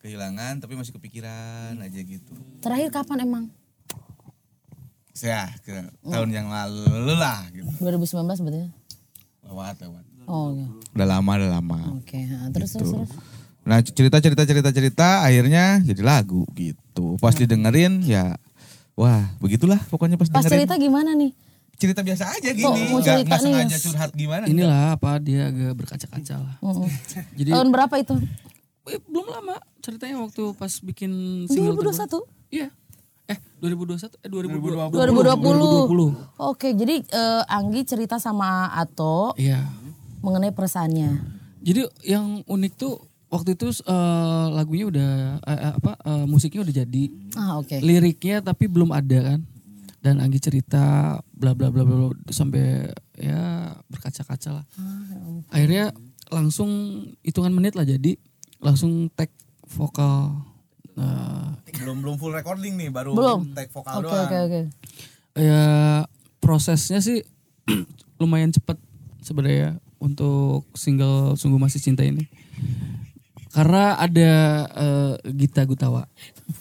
[0.00, 2.32] kehilangan tapi masih kepikiran aja gitu.
[2.62, 3.44] Terakhir kapan emang?
[5.16, 5.72] Saya ke
[6.04, 7.68] tahun yang lalu lah gitu.
[7.80, 8.68] 2019 berarti?
[9.46, 10.04] Lewat lewat.
[10.26, 10.66] Oh iya.
[10.92, 11.78] Udah lama udah lama.
[12.02, 13.10] Oke, ha, terus terus terus.
[13.66, 17.18] Nah cerita cerita cerita cerita akhirnya jadi lagu gitu.
[17.18, 18.38] Pas didengerin ya
[18.96, 20.64] wah begitulah pokoknya pas, Pas dengerin.
[20.64, 21.32] cerita gimana nih?
[21.76, 23.52] cerita biasa aja gini, Kok mau nggak cerita nggak nih?
[23.68, 24.44] sengaja curhat gimana.
[24.46, 26.56] Inilah apa dia agak berkaca-kaca lah.
[26.58, 26.88] Mm-mm.
[27.38, 28.16] Jadi Tahun berapa itu?
[28.86, 31.10] eh, belum lama ceritanya waktu pas bikin
[31.44, 32.24] single terbaru.
[32.24, 32.48] 2021.
[32.50, 32.68] Iya.
[33.26, 34.94] Eh 2021 eh 2020.
[34.94, 36.16] 2020.
[36.40, 39.60] Oke, jadi eh, Anggi cerita sama Ato Iya.
[40.18, 41.10] mengenai perasaannya.
[41.60, 43.02] Jadi yang unik tuh
[43.36, 45.10] waktu itu eh, lagunya udah
[45.44, 47.04] eh, apa eh, musiknya udah jadi.
[47.36, 47.76] Ah, oke.
[47.78, 49.40] Liriknya tapi belum ada kan.
[50.00, 54.64] Dan Anggi cerita bla bla bla bla bla, sampai ya berkaca-kaca lah.
[55.50, 55.90] Akhirnya
[56.30, 56.70] langsung
[57.20, 58.16] hitungan menit lah jadi
[58.58, 59.30] langsung tag
[59.66, 60.42] vokal
[60.96, 63.52] Nah, belum belum full recording nih, baru Belum.
[63.52, 64.24] take vokal Oke, doang.
[64.24, 64.60] oke, oke.
[65.36, 65.64] ya
[66.40, 67.20] prosesnya sih
[68.20, 68.80] lumayan cepat
[69.20, 72.24] sebenarnya untuk single sungguh masih cinta ini
[73.56, 74.30] karena ada
[74.68, 76.04] eh, Gita Gutawa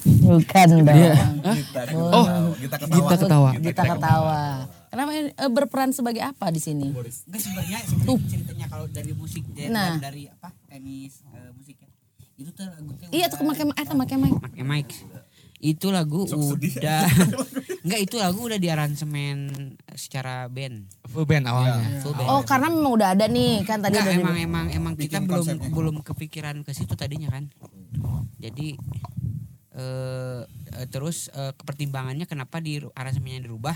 [0.01, 0.87] Bukan dong.
[0.87, 1.13] dia
[1.53, 2.95] Kita, Oh, kita ketawa.
[2.97, 4.41] Gita ketawa Kita ketawa.
[4.87, 6.89] Kenapa eh, berperan sebagai apa di sini?
[6.89, 9.99] Enggak sebenarnya sebenarnya ceritanya kalau dari musik dari, Nah.
[9.99, 11.91] dari apa tenis eh, musiknya
[12.35, 14.33] itu tuh lagu Iya tuh pakai eh tuh pakai mic.
[14.41, 14.87] pakai mic
[15.63, 17.07] itu lagu udah.
[17.81, 19.47] enggak itu lagu udah di aransemen
[19.95, 20.85] secara band.
[21.07, 22.03] Full band awalnya.
[22.03, 22.27] full band.
[22.27, 25.31] Oh, karena memang udah ada nih kan tadi Enggak, udah emang emang emang kita Bikin
[25.31, 25.69] belum konsepnya.
[25.71, 27.47] belum kepikiran ke situ tadinya kan.
[28.37, 28.75] Jadi
[29.75, 30.41] eh
[30.75, 33.75] eh, terus eh, kepertimbangannya kenapa di aransemennya dirubah?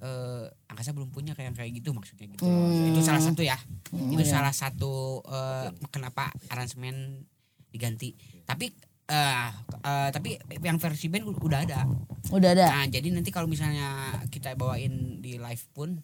[0.00, 2.44] Eh angkasa belum punya kayak kayak gitu maksudnya gitu.
[2.92, 3.56] Itu salah satu ya.
[3.92, 7.24] Itu salah satu eh, kenapa aransemen
[7.72, 8.12] diganti.
[8.44, 11.80] Tapi eh, tapi yang versi band udah ada
[12.30, 12.66] udah ada.
[12.70, 15.98] nah jadi nanti kalau misalnya kita bawain di live pun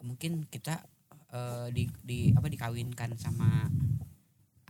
[0.00, 0.80] mungkin kita
[1.30, 3.68] eh, di di apa dikawinkan sama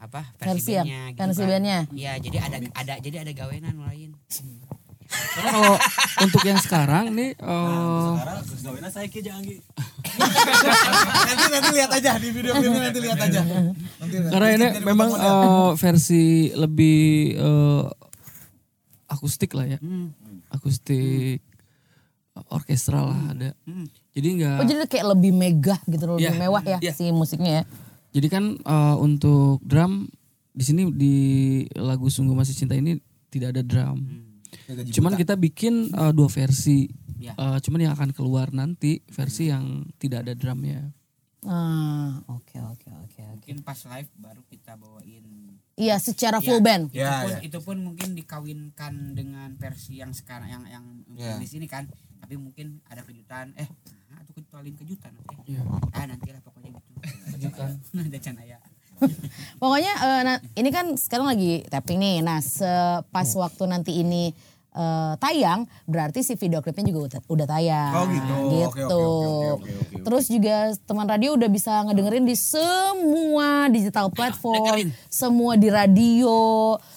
[0.01, 1.49] apa Versi versi, bandnya gitu versi kan.
[1.53, 1.79] bandnya.
[1.93, 4.17] Iya, jadi ada ada jadi ada gawenan lain.
[5.11, 5.75] Karena kalau
[6.23, 8.13] untuk yang sekarang nih eh,
[11.27, 13.41] nanti nanti lihat aja di video klipnya nanti lihat aja.
[13.43, 17.01] Nanti, karena ini memang eh, versi lebih
[17.37, 17.85] eh,
[19.11, 19.79] akustik lah ya.
[20.51, 21.43] Akustik
[22.51, 23.51] orkestral lah ada.
[24.15, 26.93] Jadi nggak Oh, jadi kayak lebih megah gitu loh, lebih Iya, mewah ya iya.
[26.95, 27.65] si musiknya ya.
[28.15, 30.07] Jadi kan eh, untuk drum
[30.51, 31.15] di sini di
[31.79, 32.99] lagu Sungguh Masih Cinta ini
[33.31, 34.30] tidak ada drum.
[34.91, 36.87] Cuman kita bikin eh, dua versi.
[37.17, 37.33] Ya.
[37.35, 40.89] Eh, cuman yang akan keluar nanti versi yang tidak ada drumnya.
[41.41, 43.21] Ah, oke oke oke oke.
[43.41, 45.25] Mungkin pas live baru kita bawain.
[45.73, 46.93] Iya, secara full band.
[46.93, 47.39] Itu Ya, pun ya.
[47.41, 50.85] itu pun mungkin dikawinkan dengan versi yang sekarang yang yang
[51.17, 51.41] Ya.
[51.41, 51.89] di sini kan.
[52.21, 53.65] Tapi mungkin ada kejutan eh
[54.13, 55.57] nah, atau paling kejutan nanti.
[55.57, 55.65] Iya.
[55.91, 56.91] Ah nantilah pokoknya gitu.
[57.33, 57.81] Kejutan.
[58.05, 58.59] Ada canaya.
[59.57, 62.17] Pokoknya eh, nah, ini kan sekarang lagi tapping nih.
[62.21, 63.41] Nah, sepas Hmm.
[63.41, 64.37] waktu nanti ini
[64.75, 67.93] eh, tayang, berarti si video klipnya juga udah, udah tayang.
[67.95, 68.37] Oh, gitu.
[68.51, 68.67] Gitu.
[68.67, 69.97] oke, oke, oke, oke, oke.
[70.01, 70.55] Terus juga
[70.87, 74.89] teman radio udah bisa ngedengerin di semua digital platform, dengerin.
[75.11, 76.39] semua di radio,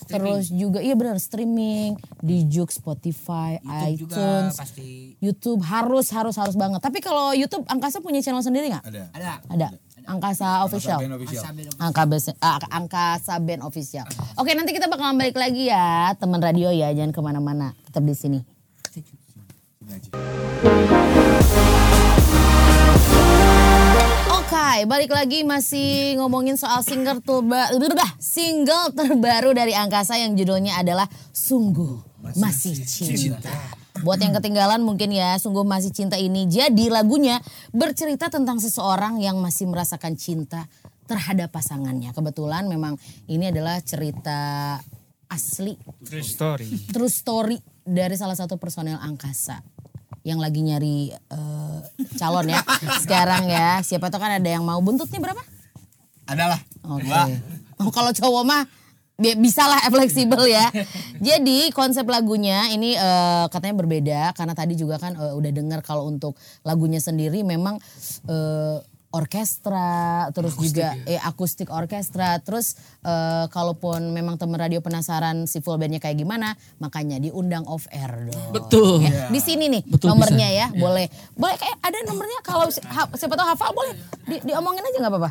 [0.05, 6.35] terus juga iya benar streaming di Juk, Spotify, YouTube juga iTunes, pasti YouTube harus harus
[6.37, 6.79] harus banget.
[6.79, 8.83] Tapi kalau YouTube Angkasa punya channel sendiri nggak?
[8.85, 9.03] Ada.
[9.13, 9.33] ada.
[9.49, 9.67] Ada.
[10.03, 10.99] Angkasa official.
[10.99, 11.43] Band official.
[11.79, 14.05] Angka bes- ah, Angkasa Band Official.
[14.35, 18.15] Oke nanti kita bakalan balik lagi ya teman radio ya jangan ke mana-mana tetap di
[18.15, 18.39] sini.
[24.33, 27.77] Oke balik lagi masih ngomongin soal single terbaru
[28.17, 32.01] single terbaru dari Angkasa yang judulnya adalah Sungguh
[32.35, 33.82] Masih Cinta.
[34.03, 37.39] Buat yang ketinggalan mungkin ya Sungguh Masih Cinta ini jadi lagunya
[37.71, 40.67] bercerita tentang seseorang yang masih merasakan cinta
[41.07, 42.11] terhadap pasangannya.
[42.11, 42.99] Kebetulan memang
[43.31, 44.75] ini adalah cerita
[45.27, 45.73] asli
[46.05, 46.67] True story.
[46.93, 49.65] true story dari salah satu personel angkasa
[50.21, 51.79] yang lagi nyari eh,
[52.15, 52.61] calon ya
[53.03, 55.41] sekarang ya siapa tahu kan ada yang mau buntutnya berapa
[56.23, 56.61] Adalah.
[56.85, 57.23] oke Dua.
[57.81, 58.63] oh, kalau cowok mah
[59.17, 60.67] bi- bisa lah fleksibel ya
[61.21, 66.09] jadi konsep lagunya ini eh, katanya berbeda karena tadi juga kan eh, udah dengar kalau
[66.09, 66.33] untuk
[66.65, 67.77] lagunya sendiri memang
[68.27, 68.77] eh,
[69.13, 72.73] orkestra, terus juga eh akustik orkestra, terus
[73.05, 78.09] eh, kalaupun memang teman radio penasaran si full bandnya kayak gimana, makanya diundang off air
[78.09, 78.49] dong.
[78.49, 79.05] Betul.
[79.05, 80.59] Ya, Di sini nih Betul, nomornya bisa.
[80.65, 81.05] ya, boleh,
[81.37, 82.65] boleh kayak ada nomornya kalau
[83.13, 83.93] siapa tahu hafal boleh
[84.25, 85.29] di, diomongin aja nggak apa-apa.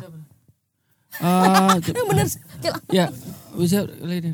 [1.15, 2.27] Eh, Yang bener,
[2.89, 3.05] ya
[3.53, 4.33] bisa lain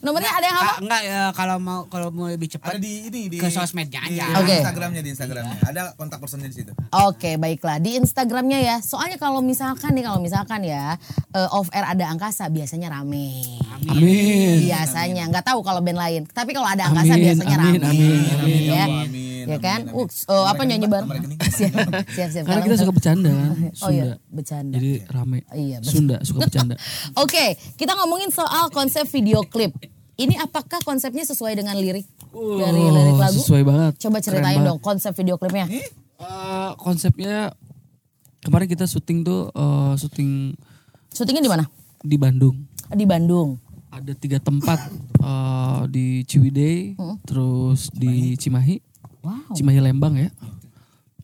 [0.00, 0.76] nomornya ada yang Ah, hafal?
[0.84, 4.20] enggak ya kalau mau kalau mau lebih cepat Ada di ini di ke sosmednya di
[4.20, 4.36] aja.
[4.36, 4.60] Oke.
[4.60, 5.56] Instagramnya di Instagramnya.
[5.64, 6.72] Ada kontak personnya di situ.
[6.90, 8.76] Oke baiklah di Instagramnya ya.
[8.78, 11.00] Soalnya kalau misalkan nih kalau misalkan ya
[11.32, 13.60] eh, off air ada angkasa biasanya rame.
[13.88, 14.60] Amin.
[14.60, 16.22] Biasanya nggak tahu kalau band lain.
[16.26, 17.88] Tapi kalau ada angkasa Amin, biasanya amin, rame.
[17.88, 18.62] amin, amin.
[18.68, 19.41] Ya, Amin.
[19.48, 19.80] Ya kan.
[19.88, 20.26] amin, amin.
[20.26, 21.10] Uh, eh, apa Nomor nyanyi bareng?
[21.10, 21.40] Rekening.
[21.56, 21.72] siap,
[22.12, 22.44] siap, siap.
[22.46, 23.52] Karena kita suka bercanda kan,
[23.82, 24.16] Oh iya, Sunda.
[24.30, 24.74] bercanda.
[24.78, 25.38] Jadi rame.
[25.50, 25.92] Iya, betul.
[25.92, 26.74] Sunda suka bercanda.
[27.24, 27.44] Oke,
[27.80, 29.72] kita ngomongin soal konsep video klip.
[30.20, 33.40] Ini apakah konsepnya sesuai dengan lirik dari Oh, lirik lagu?
[33.40, 33.92] Sesuai banget.
[33.98, 34.68] Coba Keren ceritain banget.
[34.68, 35.66] dong konsep video klipnya.
[36.22, 37.50] Eh, konsepnya
[38.44, 40.54] kemarin kita syuting tuh eh, syuting
[41.12, 41.64] Syutingnya di mana?
[42.02, 42.56] di Bandung.
[42.92, 43.56] Di Bandung.
[43.92, 44.78] Ada tiga tempat
[45.20, 46.96] eh, di Ciwidey,
[47.28, 48.80] terus di Cimahi,
[49.22, 49.54] Wow.
[49.54, 50.30] Cimahi Lembang ya.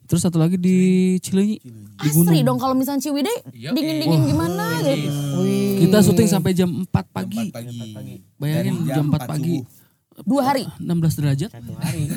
[0.09, 0.75] Terus satu lagi di
[1.21, 1.61] Cileunyi.
[1.99, 5.11] Di Asri dong kalau misalnya Ciwidey dingin-dingin gimana gitu.
[5.43, 5.85] Wih.
[5.85, 7.53] Kita syuting sampai jam 4 pagi.
[7.53, 8.23] Pagi.
[8.39, 9.61] Bayangin Dari jam 4 pagi.
[9.61, 10.25] subuh.
[10.25, 10.63] Dua hari.
[10.81, 11.51] 16 derajat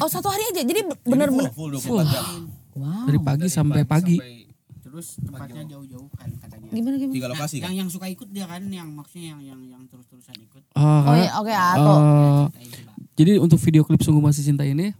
[0.00, 0.62] Oh satu hari aja.
[0.64, 1.52] Jadi bener-bener.
[1.52, 2.24] Full 24 jam.
[2.72, 3.04] Wow.
[3.04, 4.16] dari pagi sampai pagi.
[4.80, 6.68] Terus tempatnya jauh-jauh kan katanya.
[6.72, 7.16] Gimana gimana?
[7.16, 7.68] Tiga lokasi kan.
[7.68, 10.62] Yang yang suka ikut dia kan yang maksudnya yang yang yang terus-terusan ikut.
[10.64, 11.72] Eh, Oh karena, iya, oke eh, Kayak
[12.64, 12.96] gitu lah.
[13.12, 14.96] jadi untuk video klip sungguh masih cinta ini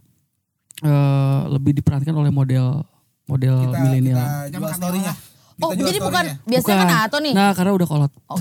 [0.81, 2.81] eh, lebih diperhatikan oleh model
[3.29, 4.19] model milenial.
[4.49, 5.13] kita jual story-nya.
[5.53, 7.33] Kita Oh jual jadi bukan biasanya kan Ato nih.
[7.37, 8.11] Nah karena udah kolot.
[8.25, 8.39] Oh.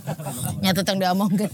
[0.62, 1.48] Nyatut yang diomongin.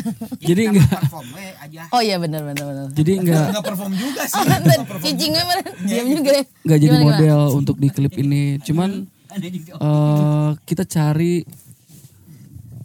[0.48, 0.86] Jadi enggak.
[0.86, 1.82] perform we aja.
[1.90, 2.86] Oh iya benar benar benar.
[2.94, 4.46] Jadi enggak Enggak perform juga sih.
[5.02, 5.62] Cicingnya mana?
[5.82, 6.44] Diam juga ya.
[6.62, 7.18] nggak jadi Gimana, gimana?
[7.18, 8.42] model untuk di klip ini.
[8.62, 8.90] Cuman
[9.34, 11.42] eh, kita cari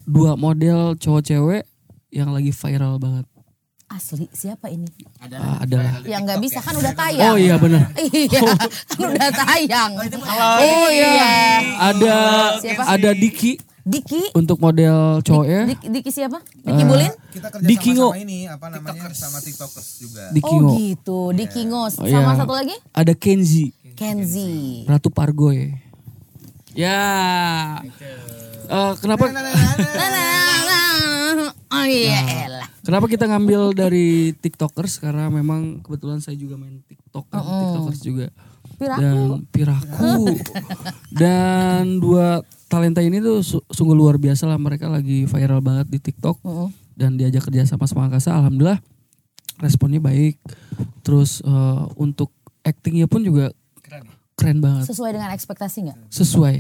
[0.04, 1.64] dua model cowok cewek
[2.12, 3.31] yang lagi viral banget.
[3.92, 4.88] Asli siapa ini?
[5.20, 6.00] Ah, adalah.
[6.08, 7.28] Yang nggak bisa kan udah tayang.
[7.28, 7.92] Oh iya benar.
[8.00, 8.40] Iya,
[8.88, 9.92] kan udah tayang.
[10.64, 11.36] Oh iya.
[11.92, 12.16] Ada
[12.64, 12.84] Siapa?
[12.88, 14.32] ada Diki Diki.
[14.32, 15.62] untuk model cowok ya.
[15.68, 16.40] Diki, Diki siapa?
[16.56, 17.12] Diki Bulin?
[17.34, 20.24] Kita kerja Di sama sama ini apa namanya sama TikTokers juga.
[20.32, 22.00] Diki Oh gitu, Diki Ngos.
[22.00, 22.40] Oh, Sama iya.
[22.40, 22.76] satu lagi?
[22.94, 24.86] Ada Kenzi, Kenzi.
[24.86, 25.74] Ratu Pargoy.
[26.72, 27.82] Ya.
[28.72, 30.10] Eh, kenapa Nah, nah,
[30.64, 30.91] nah.
[31.76, 32.68] Oh iya elah.
[32.84, 38.28] kenapa kita ngambil dari TikTokers karena memang kebetulan saya juga main TikTok kan, TikTokers juga.
[38.76, 39.02] Piraku.
[39.02, 39.18] Dan
[39.48, 40.14] Piraku.
[41.22, 46.00] dan dua talenta ini tuh su- sungguh luar biasa lah mereka lagi viral banget di
[46.00, 46.70] TikTok Mm-mm.
[46.96, 48.80] dan diajak kerja sama sama Angkasa alhamdulillah
[49.60, 50.42] responnya baik.
[51.06, 53.54] Terus eh, untuk actingnya pun juga
[54.34, 54.90] keren banget.
[54.90, 55.98] Sesuai dengan ekspektasi nggak?
[56.10, 56.56] Sesuai.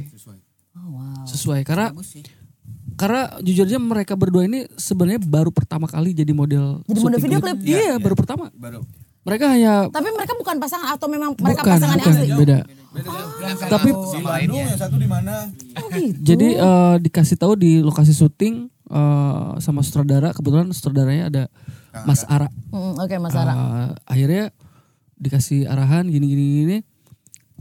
[0.78, 1.26] Oh wow.
[1.26, 2.24] Sesuai karena Bagus sih.
[3.02, 7.40] Karena jujur aja mereka berdua ini sebenarnya baru pertama kali jadi model Jadi model video
[7.42, 7.58] klip.
[7.58, 7.66] klip?
[7.66, 8.54] Iya, baru pertama.
[8.54, 8.86] Baru.
[9.22, 12.28] Mereka hanya Tapi mereka bukan pasangan atau memang mereka bukan pasangan bukan asli?
[12.34, 12.60] beda.
[13.68, 15.34] Tapi Di Bandung yang satu di mana?
[15.78, 16.18] Oh gitu.
[16.20, 21.44] jadi eh, dikasih tahu di lokasi syuting eh, sama sutradara kebetulan sutradaranya ada
[22.04, 22.50] Mas Ara.
[22.70, 23.54] Mm, Oke Mas Ara.
[23.54, 24.44] Eh, akhirnya
[25.18, 26.78] dikasih arahan gini gini gini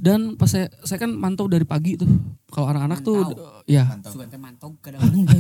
[0.01, 2.09] dan pas saya saya kan mantau dari pagi tuh.
[2.49, 3.21] Kalau anak-anak tuh
[3.65, 4.11] ya mantau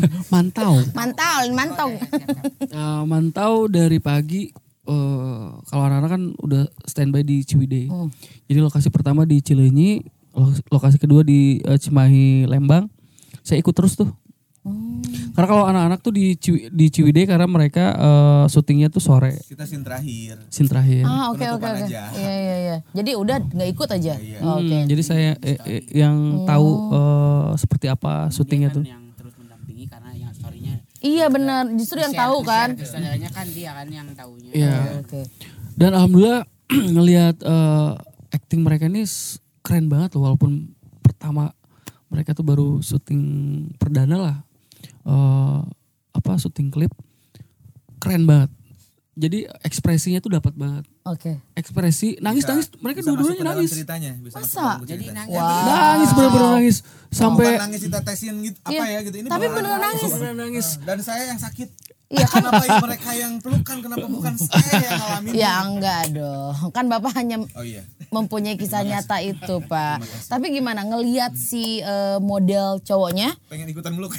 [0.32, 0.72] mantau.
[0.92, 1.90] Mantau, mantau.
[2.62, 4.52] Eh, mantau dari pagi
[4.86, 7.88] eh, kalau anak-anak kan udah standby di Ciwidey.
[8.44, 12.86] Jadi lokasi pertama di Cileunyi, lo- lokasi kedua di eh, Cimahi Lembang.
[13.40, 14.12] Saya ikut terus tuh.
[15.30, 19.64] Karena kalau anak-anak tuh di Ciwi- di Ciwidey karena mereka eh, syutingnya tuh sore, Kita
[19.64, 20.36] sin terakhir.
[20.48, 21.00] sin terakhir.
[21.02, 21.86] Ah oke oke oke.
[21.88, 22.76] Iya iya iya.
[22.92, 24.14] Jadi udah nggak ikut aja.
[24.42, 24.68] Oh, Oke.
[24.74, 28.84] Hmm, jadi saya eh, eh, yang tahu eh, seperti apa syutingnya tuh.
[28.84, 31.64] yang terus mendampingi karena yang storynya Iya benar.
[31.72, 32.76] Justru yang tahu kan.
[32.76, 34.52] Saudaranya kan dia kan yang tahunya.
[34.52, 34.76] Iya.
[35.00, 35.20] Oke.
[35.72, 36.44] Dan alhamdulillah
[36.94, 37.90] ngelihat eh,
[38.30, 39.08] acting mereka ini
[39.60, 40.68] keren banget loh walaupun
[41.00, 41.48] pertama
[42.06, 43.22] mereka tuh baru syuting
[43.76, 44.36] perdana lah.
[45.02, 45.60] Eh,
[46.10, 46.92] apa syuting klip
[47.98, 48.50] keren banget.
[49.12, 50.88] Jadi ekspresinya tuh dapat banget.
[51.02, 51.36] Oke.
[51.52, 53.70] Ekspresi nangis-nangis mereka Bisa masuk dua-duanya ke dalam nangis.
[53.70, 54.12] Ceritanya.
[54.16, 54.66] Bisa Masa?
[54.80, 55.18] Jadi ceritanya.
[55.18, 55.36] nangis.
[55.36, 55.66] Wow.
[55.66, 56.76] Nangis bener-bener nangis
[57.10, 58.84] sampai Bukan nangis kita tesin gitu apa Iya.
[58.86, 60.10] ya gitu ini Tapi beneran nangis.
[60.10, 60.66] beneran nangis.
[60.80, 61.68] dan saya yang sakit
[62.10, 62.42] Iya kan?
[62.42, 66.74] kenapa ya mereka yang pelukan kenapa bukan saya yang ngalamin Ya enggak dong.
[66.74, 70.02] Kan Bapak hanya oh iya mempunyai kisah nyata itu, Pak.
[70.26, 73.38] Tapi gimana ngelihat si eh, model cowoknya?
[73.46, 74.10] pengen ikutan meluk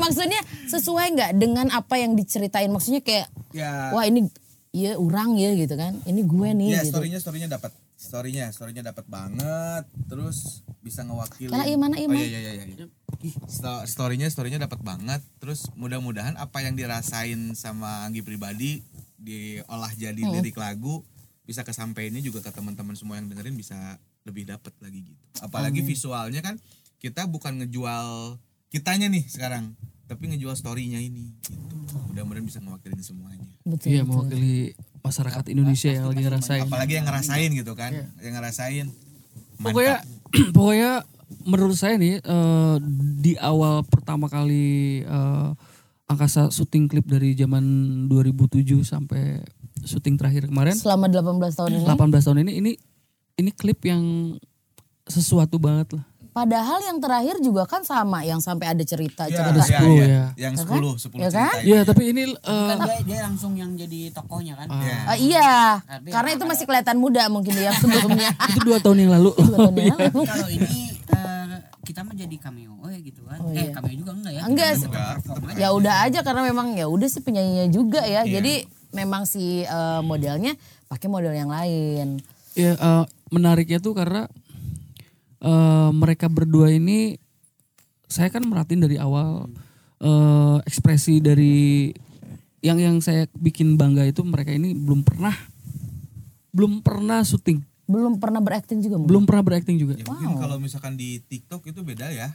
[0.00, 0.40] Maksudnya
[0.72, 2.72] sesuai nggak dengan apa yang diceritain?
[2.72, 4.24] Maksudnya kayak ya wah ini
[4.72, 6.00] iya orang ya gitu kan.
[6.08, 6.96] Ini gue nih ya gitu.
[6.96, 12.12] storynya storynya dapat storynya storynya dapat banget terus bisa ngewakilin Kala, iya, mana, iya, oh
[12.12, 12.86] iya iya iya iya.
[13.42, 18.84] Sto- storynya storynya dapat banget terus mudah-mudahan apa yang dirasain sama Anggi pribadi
[19.16, 20.36] diolah jadi Hmm.
[20.36, 21.00] lirik lagu
[21.42, 23.76] bisa kesampaiannya juga ke teman-teman semua yang dengerin bisa
[24.22, 26.60] lebih dapat lagi gitu apalagi visualnya kan
[26.98, 28.36] kita bukan ngejual
[28.68, 29.72] kitanya nih sekarang
[30.04, 31.64] tapi ngejual storynya ini gitu
[32.06, 33.88] mudah-mudahan bisa ngewakilin semuanya Betul.
[33.90, 36.62] Iya mewakili masyarakat Indonesia yang lagi ngerasain.
[36.62, 38.04] apalagi yang ngerasain gitu kan Iya.
[38.20, 38.86] yang ngerasain
[39.54, 40.02] Pokoknya
[40.56, 41.02] pokoknya
[41.44, 42.76] menurut saya nih eh,
[43.20, 45.48] di awal pertama kali eh,
[46.04, 47.64] angkasa syuting klip dari zaman
[48.08, 49.40] 2007 sampai
[49.84, 51.84] syuting terakhir kemarin Selama 18 tahun ini.
[51.84, 52.72] 18 tahun ini ini
[53.40, 54.36] ini klip yang
[55.04, 56.04] sesuatu banget lah.
[56.34, 59.54] Padahal yang terakhir juga kan sama yang sampai ada cerita Ya, cerita.
[59.54, 60.24] Ada 10 ya.
[60.34, 60.82] yang Ya kan?
[60.82, 61.54] 10 10 Ya kan?
[61.54, 64.66] cerita Iya tapi ini eh, Kan dia, dia langsung yang jadi tokohnya kan.
[64.76, 64.98] Ya.
[65.04, 68.34] Ah, iya, Tapi karena yang itu masih kelihatan muda mungkin yang sebelumnya.
[68.50, 69.30] itu dua tahun yang lalu.
[69.32, 70.20] Dua tahun yang lalu.
[70.34, 70.74] Kalau ini
[71.06, 71.54] eh,
[71.84, 73.38] kita mah jadi cameo, oh ya gitu kan.
[73.52, 74.42] eh cameo juga enggak ya?
[74.42, 74.88] Enggak, Kita sih.
[74.90, 75.56] perform aja.
[75.56, 78.26] ya udah aja karena memang ya udah sih penyanyinya juga ya.
[78.26, 82.18] Jadi memang si eh, modelnya pakai model yang lain.
[82.52, 84.26] Ya eh, menariknya tuh karena
[85.44, 87.20] eh, mereka berdua ini
[88.06, 89.48] saya kan merhatiin dari awal
[89.98, 91.92] eh, ekspresi dari
[92.60, 95.36] yang yang saya bikin bangga itu mereka ini belum pernah
[96.48, 99.10] belum pernah syuting, Belum pernah berakting juga mungkin.
[99.10, 99.98] belum pernah berakting juga.
[99.98, 102.30] Ya mungkin kalau misalkan di TikTok itu beda ya.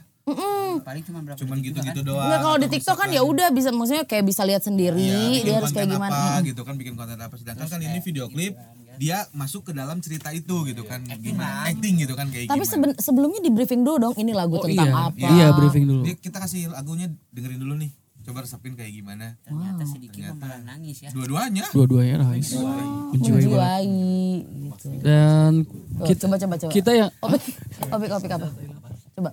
[0.84, 2.06] Paling cuma berapa Cuman gitu-gitu kan.
[2.06, 2.22] doang.
[2.22, 5.54] Enggak kalau di TikTok kan ya udah bisa maksudnya kayak bisa lihat sendiri bikin dia
[5.56, 6.12] harus kayak gimana.
[6.12, 8.54] apa gitu kan bikin konten apa sedangkan kan ini video klip
[9.00, 12.68] dia masuk ke dalam cerita itu gitu kan gimana acting gitu kan kayak Tapi gimana
[12.70, 15.26] seben- sebelumnya di briefing dulu dong ini lagu Oh tentang iya, apa.
[15.26, 16.04] iya briefing dulu.
[16.04, 17.88] Dia- kita kasih lagunya dengerin dulu nih
[18.20, 21.08] coba resepin kayak gimana Ternyata sedikit malah nangis ya.
[21.10, 22.76] dua-duanya Dua-duanya nangis, menjiwai
[23.08, 23.40] banget.
[23.40, 23.88] menjiwai
[24.60, 24.86] gitu.
[25.00, 26.70] Dan Tuh, kita, coba coba coba.
[26.70, 27.42] kita yang Opik,
[27.88, 28.48] opik, opik apa?
[29.10, 29.28] Coba.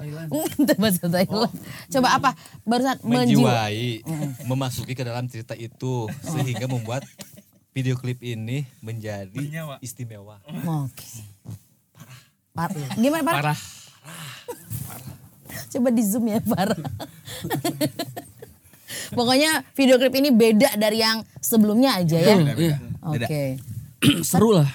[0.76, 1.53] Bahasa Thailand.
[1.93, 2.30] Coba apa?
[2.63, 4.03] Barusan menjiwai.
[4.03, 7.03] menjiwai memasuki ke dalam cerita itu sehingga membuat
[7.78, 9.38] video klip ini menjadi
[9.86, 10.41] istimewa.
[10.89, 11.05] Oke.
[12.49, 12.73] Parah.
[12.97, 13.38] Gimana parah?
[14.89, 15.13] parah.
[15.69, 16.73] Coba di zoom ya parah.
[19.13, 22.34] Pokoknya video klip ini beda dari yang sebelumnya aja ya.
[22.57, 22.78] Iya.
[23.13, 23.61] Oke.
[24.25, 24.65] Seru lah.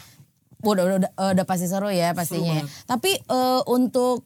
[0.63, 2.63] Udah, udah, udah, udah pasti seru ya pastinya.
[2.63, 2.65] ya.
[2.87, 4.23] Tapi eh, untuk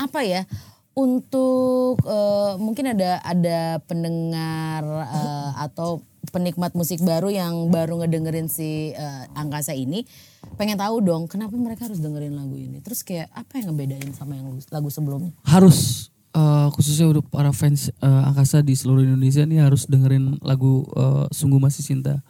[0.00, 0.48] apa ya?
[0.96, 4.80] Untuk eh, mungkin ada ada pendengar
[5.12, 6.00] eh, atau
[6.30, 10.06] penikmat musik baru yang baru ngedengerin si eh, Angkasa ini
[10.54, 12.78] pengen tahu dong kenapa mereka harus dengerin lagu ini.
[12.78, 15.34] Terus kayak apa yang ngebedain sama yang lagu sebelumnya?
[15.48, 20.86] harus eh, khususnya untuk para fans eh, angkasa di seluruh Indonesia nih harus dengerin lagu
[20.94, 22.22] eh, Sungguh Masih Cinta.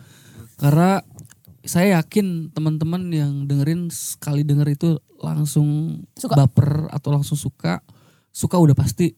[0.56, 1.02] Karena
[1.62, 4.88] saya yakin teman-teman yang dengerin sekali denger itu
[5.22, 6.34] langsung Suka.
[6.34, 7.82] baper atau langsung suka.
[8.34, 9.14] Suka udah pasti.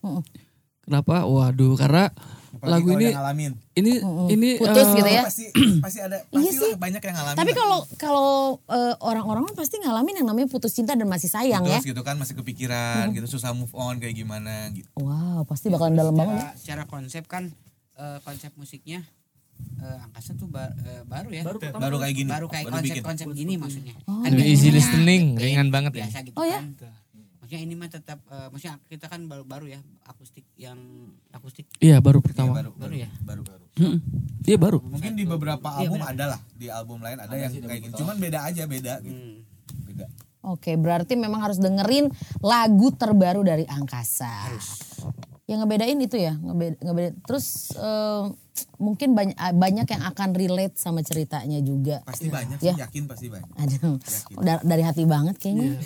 [0.84, 1.24] Kenapa?
[1.24, 2.12] Waduh, karena
[2.54, 3.92] Apalagi lagu ini yang ngalamin ini
[4.28, 5.22] ini Putus eh, gitu ya.
[5.22, 5.44] pasti
[5.84, 6.70] pasti ada Iya pasti sih.
[6.70, 8.28] lah banyak yang ngalamin Tapi kalau kalau
[8.66, 11.76] eh, orang-orang kan pasti ngalamin yang namanya putus cinta dan masih sayang ya.
[11.76, 15.94] Putus gitu kan masih kepikiran gitu susah move on kayak gimana gitu Wow, pasti bakalan
[15.94, 16.34] dalam banget.
[16.34, 16.40] ya.
[16.40, 17.50] Secara, secara konsep kan
[17.94, 19.02] eh, konsep musiknya
[19.76, 21.42] eh, angkasa tuh ba- eh, baru ya.
[21.42, 23.94] Baru, baru kayak gini kayak baru bikin konsep-konsep gini maksudnya.
[24.04, 24.18] Oh.
[24.20, 26.06] Kan Lebih easy listening, ringan banget ya.
[26.06, 26.58] Biasa gitu Oh ya?
[26.58, 26.74] kan.
[27.44, 30.80] Maksudnya ini mah tetap eh, maksudnya kita kan baru-baru ya akustik yang
[31.28, 32.56] akustik Iya, baru Iya, pertama.
[32.56, 33.10] baru baru ya.
[33.20, 33.98] baru baru Mm-mm.
[34.42, 34.78] Iya, baru.
[34.80, 38.38] mungkin di beberapa album ada lah di album lain ada yang kayak gini cuman beda
[38.44, 39.36] aja beda gitu Hmm.
[39.84, 40.06] beda
[40.46, 44.52] Oke, berarti memang harus dengerin lagu terbaru dari Angkasa.
[45.44, 47.14] Yang ngebedain itu ya, ngebe- ngebedain.
[47.20, 48.22] Terus eh,
[48.78, 52.00] mungkin banyak banyak yang akan relate sama ceritanya juga.
[52.02, 52.72] pasti banyak Ya.
[52.72, 54.00] sih yakin pasti banyak Aduh,
[54.40, 55.76] dar- dari hati banget kayaknya.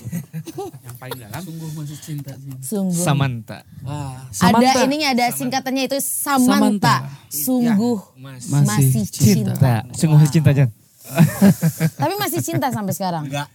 [0.78, 2.54] Yang paling dalam Sungguh masih cinta sih.
[2.61, 3.02] Sungguh.
[3.02, 3.66] Samantha.
[3.82, 6.54] Wah, Ada ininya ada singkatannya itu Samantha.
[6.54, 6.96] Samantha.
[7.28, 9.59] Sungguh Masih masih cinta.
[9.59, 9.74] cinta.
[9.92, 10.70] Sungguh masih cinta Jan.
[11.94, 13.26] Tapi masih cinta sampai sekarang.
[13.26, 13.48] enggak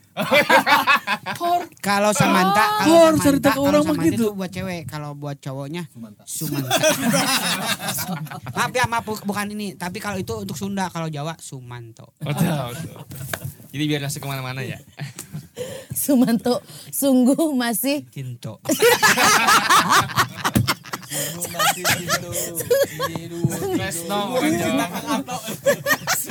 [1.82, 6.70] Kalau Samantha, kalau Samantha, cerita ke kalau orang itu buat cewek, kalau buat cowoknya Sumanta.
[8.56, 12.14] maaf ya, maaf bu- bukan ini, tapi kalau itu untuk Sunda, kalau Jawa Sumanto.
[13.74, 14.78] Jadi biar masuk ke mana-mana ya.
[15.90, 16.62] Sumanto
[16.94, 18.06] sungguh masih
[21.74, 22.32] Cinto.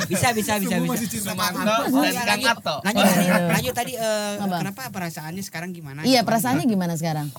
[0.03, 0.95] bisa bisa bisa bisa.
[1.23, 4.55] Sumanto Oh, iya, lanjut, tadi eh, Apa?
[4.59, 6.03] kenapa perasaannya sekarang gimana?
[6.03, 7.31] Iya, perasaannya gimana sekarang?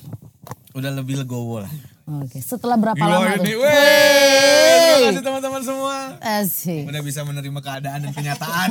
[0.75, 1.71] udah lebih legowo lah
[2.05, 3.47] Oke, setelah berapa lama tuh?
[3.47, 6.83] Wih, terima kasih teman-teman semua Asik.
[6.85, 8.69] udah bisa menerima keadaan dan kenyataan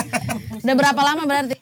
[0.64, 1.54] Udah berapa lama berarti?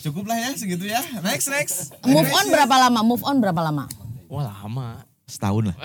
[0.00, 1.02] Cukup lah ya segitu ya.
[1.20, 1.76] Next next.
[2.06, 3.00] Move on berapa lama?
[3.02, 3.84] Move on berapa lama?
[4.30, 5.04] Wah lama.
[5.26, 5.76] Setahun lah.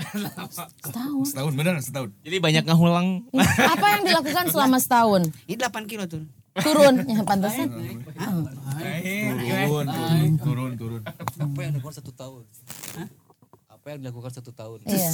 [0.86, 1.26] Setahun.
[1.26, 2.14] Setahun bener setahun.
[2.22, 3.26] Jadi banyak ngahulang.
[3.58, 5.34] Apa yang dilakukan selama setahun?
[5.50, 6.30] Ini 8 kilo tuh.
[6.62, 7.74] Turun, ya pantesan.
[7.74, 8.06] Turun,
[9.90, 11.02] turun, turun, turun.
[11.42, 12.46] Apa yang dilakukan satu tahun?
[13.66, 14.78] Apa yang dilakukan satu tahun?
[14.86, 15.10] Iya.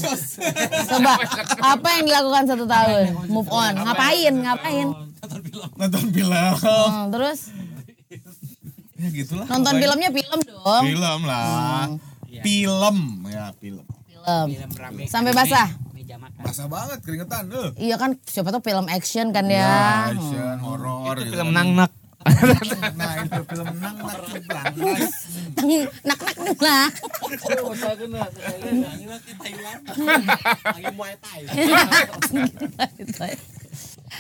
[0.92, 1.14] Coba,
[1.64, 3.32] apa yang dilakukan satu tahun?
[3.32, 3.80] Move on.
[3.80, 4.34] Ngapain?
[4.44, 4.88] Ngapain?
[5.80, 6.36] Nonton film.
[6.60, 7.48] Hmm, terus
[8.98, 9.46] Ya gitulah.
[9.48, 10.84] nonton filmnya film dong.
[10.84, 11.88] Film lah.
[12.44, 12.98] Film
[13.30, 13.88] ya film.
[14.28, 14.48] Film.
[14.52, 15.04] Film rame.
[15.08, 15.72] Sampai basah.
[15.96, 16.42] Meja makan.
[16.44, 17.48] Basah banget keringetan.
[17.48, 17.70] Eh.
[17.88, 19.72] Iya kan, siapa tuh film action kan Ya, ya.
[20.12, 21.16] action, horor.
[21.16, 21.56] gitu Film kan.
[21.56, 21.92] nang nak.
[23.00, 24.20] Nah itu film nang nak.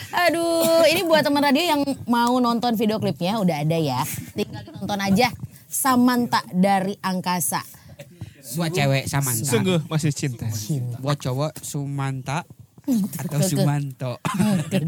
[0.07, 4.03] Aduh, ini buat teman radio yang mau nonton video klipnya udah ada ya.
[4.35, 5.27] Tinggal ditonton aja.
[5.67, 7.76] Samanta dari Angkasa.
[8.55, 9.43] Buat cewek Samanta.
[9.43, 10.47] Sungguh masih cinta.
[11.03, 12.47] Buat cowok Sumanta
[13.19, 14.13] atau Sumanto.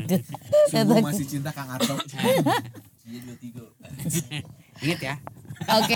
[0.72, 2.00] Sungguh masih cinta Kang Ato.
[4.80, 5.16] Ingat ya.
[5.60, 5.92] Oke,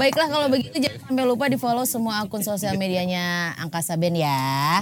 [0.00, 4.80] baiklah kalau begitu jangan sampai lupa di follow semua akun sosial medianya Angkasa Band ya.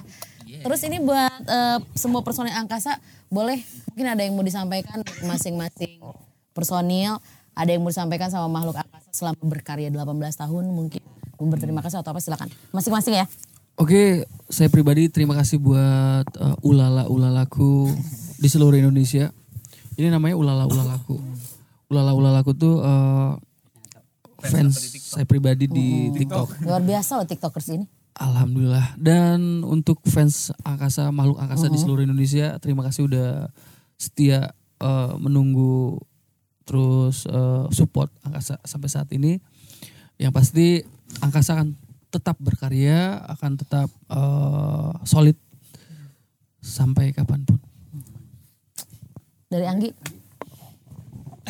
[0.63, 3.59] Terus ini buat eh, semua personil Angkasa boleh
[3.91, 5.99] mungkin ada yang mau disampaikan masing-masing
[6.55, 7.19] personil,
[7.59, 10.07] ada yang mau disampaikan sama makhluk Angkasa selama berkarya 18
[10.39, 11.03] tahun mungkin
[11.49, 13.27] berterima kasih atau apa silakan masing-masing ya.
[13.81, 17.89] Oke, saya pribadi terima kasih buat uh, ulala ulalaku
[18.37, 19.33] di seluruh Indonesia.
[19.97, 21.17] Ini namanya ulala ulalaku.
[21.89, 23.41] Ulala ulalaku tuh uh,
[24.45, 26.69] fans saya pribadi di TikTok.
[26.69, 27.87] Luar biasa loh tiktokers ini.
[28.13, 29.01] Alhamdulillah.
[29.01, 33.49] Dan untuk fans angkasa makhluk angkasa di seluruh Indonesia, terima kasih udah
[33.97, 34.53] setia
[34.85, 35.97] uh, menunggu
[36.69, 39.41] terus uh, support angkasa sampai saat ini.
[40.21, 40.67] Yang pasti
[41.21, 41.77] angkasa akan
[42.13, 45.37] tetap berkarya, akan tetap uh, solid
[46.63, 47.59] sampai kapan pun.
[49.49, 49.91] Dari Anggi.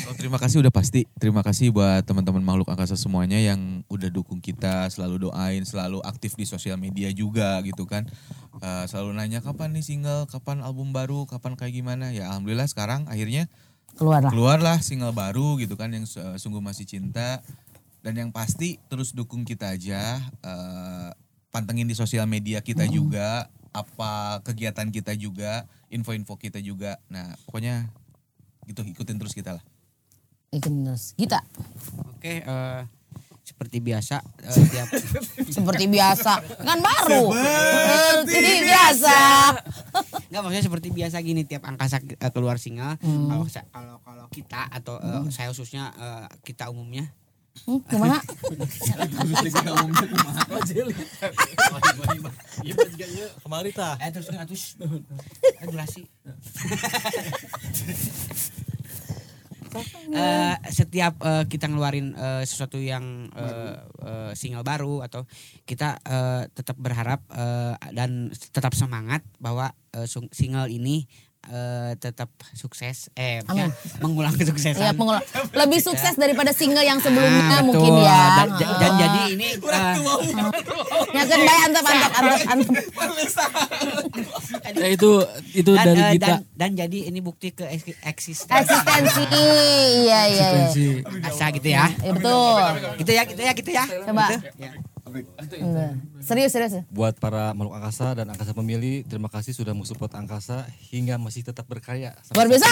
[0.08, 1.06] Oh, terima kasih udah pasti.
[1.20, 6.34] Terima kasih buat teman-teman makhluk angkasa semuanya yang udah dukung kita, selalu doain, selalu aktif
[6.34, 8.08] di sosial media juga gitu kan.
[8.58, 12.10] Eh, selalu nanya kapan nih single, kapan album baru, kapan kayak gimana.
[12.10, 13.46] Ya alhamdulillah sekarang akhirnya
[13.92, 14.32] Keluar lah.
[14.32, 17.44] keluarlah single baru gitu kan yang eh, sungguh masih cinta
[18.02, 20.18] dan yang pasti terus dukung kita aja.
[20.42, 21.10] eh,
[21.48, 26.96] pantengin di sosial media kita juga, apa kegiatan kita juga, info-info kita juga.
[27.06, 27.92] Nah pokoknya
[28.64, 29.64] gitu ikutin terus kita lah.
[30.50, 31.12] Ikan terus.
[31.14, 31.44] Gita.
[32.08, 32.80] Oke, eh,
[33.42, 34.88] seperti biasa eh, tiap
[35.46, 36.32] Seperti biasa.
[36.58, 37.32] Kan baru.
[37.32, 39.16] Seperti biasa.
[40.26, 42.00] Enggak maksudnya seperti biasa gini tiap angkasa
[42.30, 43.28] keluar single Hmm.
[43.28, 47.12] kalau sa- kalau kita atau eh, saya khususnya eh, kita umumnya
[47.62, 48.18] Hmm, gimana?
[53.38, 53.94] Kemari tah.
[53.98, 54.64] eh terus terus terus
[55.52, 56.02] eh, durasi
[60.12, 63.72] Eh, setiap eh, kita ngeluarin eh, sesuatu yang eh,
[64.04, 65.24] eh, single baru atau
[65.64, 69.72] kita eh, tetap berharap eh, dan tetap semangat bahwa
[70.04, 71.08] sung- single ini
[71.44, 75.22] eh, tetap sukses eh maksudnya mengulang kesuksesan Iya, pengelola.
[75.52, 78.04] Lebih sukses daripada single yang sebelumnya Ah, mungkin betul.
[78.04, 78.20] ya.
[78.36, 79.94] Dan, dan- dan jadi ini eh,
[81.12, 82.84] Ya kan baik antep antep antep antep.
[84.74, 85.10] Ya itu
[85.52, 86.26] itu dan, dari eh, kita.
[86.28, 89.22] dan, dan jadi ini bukti ke eks- eksistensi Eksistensi.
[89.28, 89.42] Iya
[90.00, 90.48] iya iya.
[90.62, 90.86] Eksistensi.
[91.22, 92.62] asa gitu ya Iya betul.
[92.96, 94.24] gitu ya gitu ya gitu ya Coba.
[94.28, 94.36] Gitu.
[94.58, 94.70] Ya.
[95.12, 95.92] Enggak.
[96.24, 96.74] Serius serius.
[96.88, 101.68] Buat para makhluk angkasa dan angkasa pemilih, terima kasih sudah mensupport angkasa hingga masih tetap
[101.68, 102.16] berkarya.
[102.32, 102.68] Luar biasa.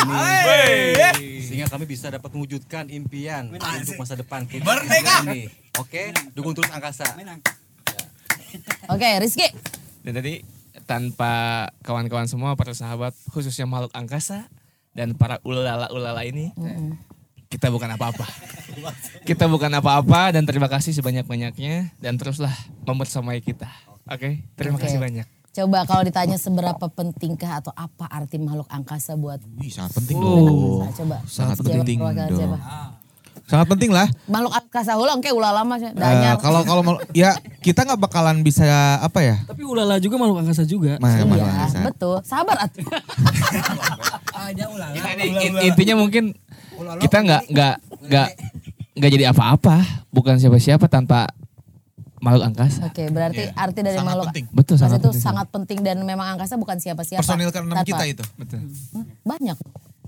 [1.21, 4.65] Sehingga kami bisa dapat mewujudkan impian untuk masa depan kita
[5.29, 5.53] ini.
[5.79, 7.05] Oke, dukung terus angkasa.
[8.95, 9.47] Oke, Rizky.
[10.03, 10.43] Dan tadi
[10.89, 14.51] tanpa kawan-kawan semua, para sahabat, khususnya makhluk angkasa
[14.91, 16.51] dan para ulala-ulala ini,
[17.51, 18.23] kita bukan apa-apa.
[19.27, 22.55] kita bukan apa-apa dan terima kasih sebanyak-banyaknya dan teruslah
[22.87, 23.67] membersamai kita.
[24.07, 24.87] Oke, terima Oke.
[24.87, 25.27] kasih banyak.
[25.51, 30.87] Coba kalau ditanya seberapa pentingkah atau apa arti makhluk angkasa buat Wih, sangat penting dong.
[30.95, 31.17] coba.
[31.27, 32.55] Sangat penting dong.
[33.51, 34.07] Sangat penting lah.
[34.31, 35.91] Makhluk angkasa ulang kayak ulah lama sih.
[35.91, 38.63] Eh, kalau kalau mau- ya kita nggak bakalan bisa
[39.03, 39.43] apa ya?
[39.43, 41.03] Tapi ulala juga makhluk angkasa juga.
[41.03, 42.23] Mah, Iya, mah, betul.
[42.23, 42.87] Sabar atuh.
[45.21, 46.33] In- intinya mungkin
[46.99, 48.29] kita nggak nggak nggak
[48.93, 49.77] nggak jadi apa-apa,
[50.09, 51.31] bukan siapa-siapa tanpa
[52.19, 52.85] makhluk angkasa.
[52.85, 54.45] Oke, berarti arti dari Sangat makhluk penting.
[54.51, 55.23] Betul sangat itu penting.
[55.23, 57.21] sangat penting dan memang angkasa bukan siapa-siapa.
[57.21, 58.25] Personil keenam Tanpa- kita itu.
[58.37, 58.61] Betul.
[58.93, 59.57] Hmm, Banyak.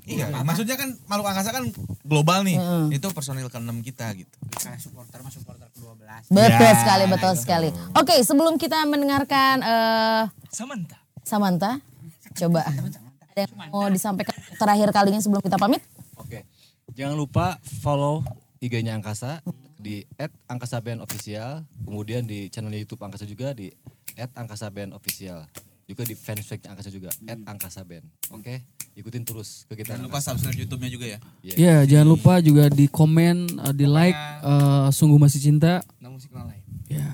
[0.02, 1.62] Iya, maksudnya kan makhluk angkasa kan
[2.02, 2.58] global nih.
[2.90, 4.34] Itu personil ke-6 kita gitu.
[4.52, 6.26] Karena supporter mah supporter ke-12.
[6.28, 7.68] Betul Ya, sekali, betul sekali.
[7.94, 10.98] Oke, sebelum kita mendengarkan eh Samantha.
[11.22, 11.78] Samantha,
[12.34, 12.92] coba ada
[13.38, 15.80] yang mau disampaikan terakhir kalinya sebelum kita pamit?
[16.90, 18.26] Jangan lupa follow
[18.58, 19.42] IG-nya Angkasa
[19.78, 20.06] di
[20.46, 23.70] @angkasaband_official, kemudian di channel YouTube Angkasa juga di
[24.14, 25.46] @angkasaband_official.
[25.86, 28.06] Juga di fanspage Angkasa juga @angkasaband.
[28.30, 28.62] Oke,
[28.94, 31.18] ikutin terus kegiatan Jangan lupa subscribe YouTube-nya juga ya.
[31.42, 35.82] Ya, jangan lupa juga di komen, eh, di like, eh, sungguh masih cinta.
[35.98, 36.62] Nah musik lain.
[36.86, 37.12] Ya,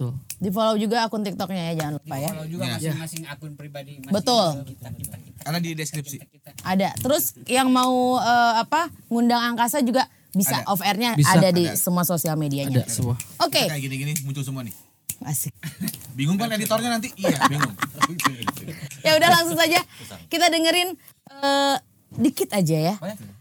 [0.00, 0.16] betul.
[0.40, 2.32] Di follow juga akun TikToknya ya, jangan lupa ya.
[2.32, 4.48] Kalau juga masing-masing akun pribadi masing Betul.
[4.64, 6.16] kita, kita, kita, Karena di deskripsi.
[6.64, 6.96] Ada.
[6.96, 10.72] Terus yang mau eh, apa ngundang angkasa juga bisa Ada.
[10.72, 11.36] off airnya Bisa.
[11.36, 11.76] ada di Ada.
[11.76, 12.80] semua sosial medianya.
[12.80, 13.20] Ada semua.
[13.36, 14.72] Oke, Kayak gini-gini muncul semua nih.
[15.20, 15.52] asik.
[16.16, 17.12] Bingung kan editornya nanti?
[17.20, 17.76] Iya, bingung.
[19.04, 19.80] Ya udah langsung saja
[20.28, 20.96] kita dengerin
[21.30, 21.76] eh,
[22.16, 22.94] dikit aja ya.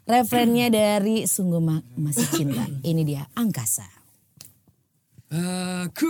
[0.04, 2.68] Referennya dari Sungguh Ma- Masih Cinta.
[2.84, 3.88] Ini dia Angkasa.
[5.30, 6.10] Aku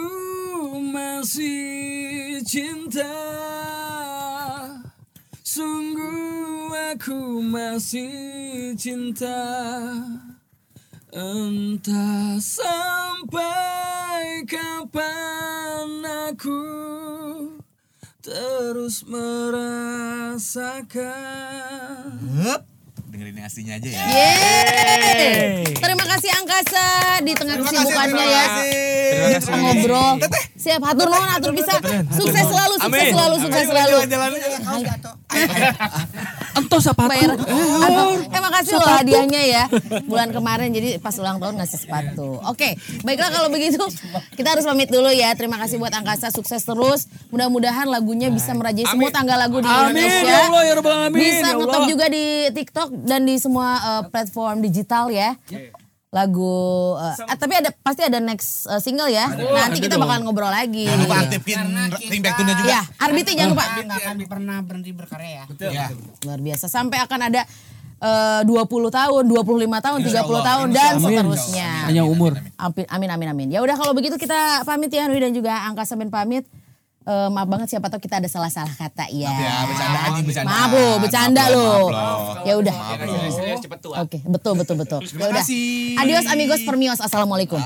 [0.81, 3.11] masih cinta
[5.43, 9.43] Sungguh aku masih cinta
[11.11, 15.99] Entah sampai kapan
[16.31, 16.63] aku
[18.21, 20.37] Terus merasakan
[22.39, 22.61] Hup.
[23.09, 24.05] Dengerin yang aslinya aja ya.
[24.05, 25.65] Yeay.
[25.73, 26.85] Terima kasih Angkasa
[27.25, 28.45] di tengah Terima kasih, kesibukannya terima ya.
[28.45, 29.33] kasih.
[29.33, 30.21] Kita ngobrol.
[30.59, 31.71] Siap hatur nuhun hatur bisa.
[32.11, 33.97] Sukses selalu, sukses selalu, sukses selalu.
[36.59, 37.31] Entos sepatu Bayar.
[38.27, 39.63] Eh makasih loh hadiahnya ya.
[40.03, 42.43] Bulan kemarin jadi pas ulang tahun ngasih sepatu.
[42.43, 42.75] Oke,
[43.07, 43.79] baiklah kalau begitu
[44.35, 45.31] kita harus pamit dulu ya.
[45.33, 47.07] Terima kasih buat Angkasa sukses terus.
[47.31, 50.27] Mudah-mudahan lagunya bisa merajai semua tanggal lagu di Amin, Indonesia.
[50.27, 54.03] ya Allah, ya Rabbal Alamin, Bisa ya ngetop juga di TikTok dan di semua eh,
[54.11, 55.39] platform digital ya.
[56.09, 59.29] Lagu eh, tapi ada pasti ada next eh, single ya.
[59.29, 60.89] Nanti kita bakalan ngobrol lagi.
[60.89, 61.59] Jangan lupa aktifin
[62.09, 62.69] ringback tune-nya juga.
[62.73, 63.63] Ya, Arbiti jangan lupa.
[63.69, 65.45] Kita nggak akan pernah berhenti berkarya ya.
[65.69, 65.87] Ya.
[66.25, 66.65] Luar biasa.
[66.65, 67.45] Sampai akan ada
[68.01, 68.49] eh, 20
[68.89, 71.69] tahun, 25 tahun, 30 tahun dan seterusnya.
[71.93, 73.47] Hanya umur Amin amin amin amin.
[73.53, 76.49] Ya udah kalau begitu kita pamit ya Nuri dan juga Angka Semen pamit.
[77.07, 79.31] Eh, maaf banget siapa tahu kita ada salah-salah kata ya.
[79.31, 80.49] Ya, bercanda anjing, bercanda.
[80.51, 82.45] Maaf loh, bercanda Maaf loh, maaf.
[82.45, 82.75] Ya udah.
[84.03, 84.99] Oke, betul betul betul.
[85.15, 85.41] Ya udah.
[85.41, 85.95] kasih.
[85.95, 86.99] Adios amigos permios.
[86.99, 87.63] Assalamualaikum.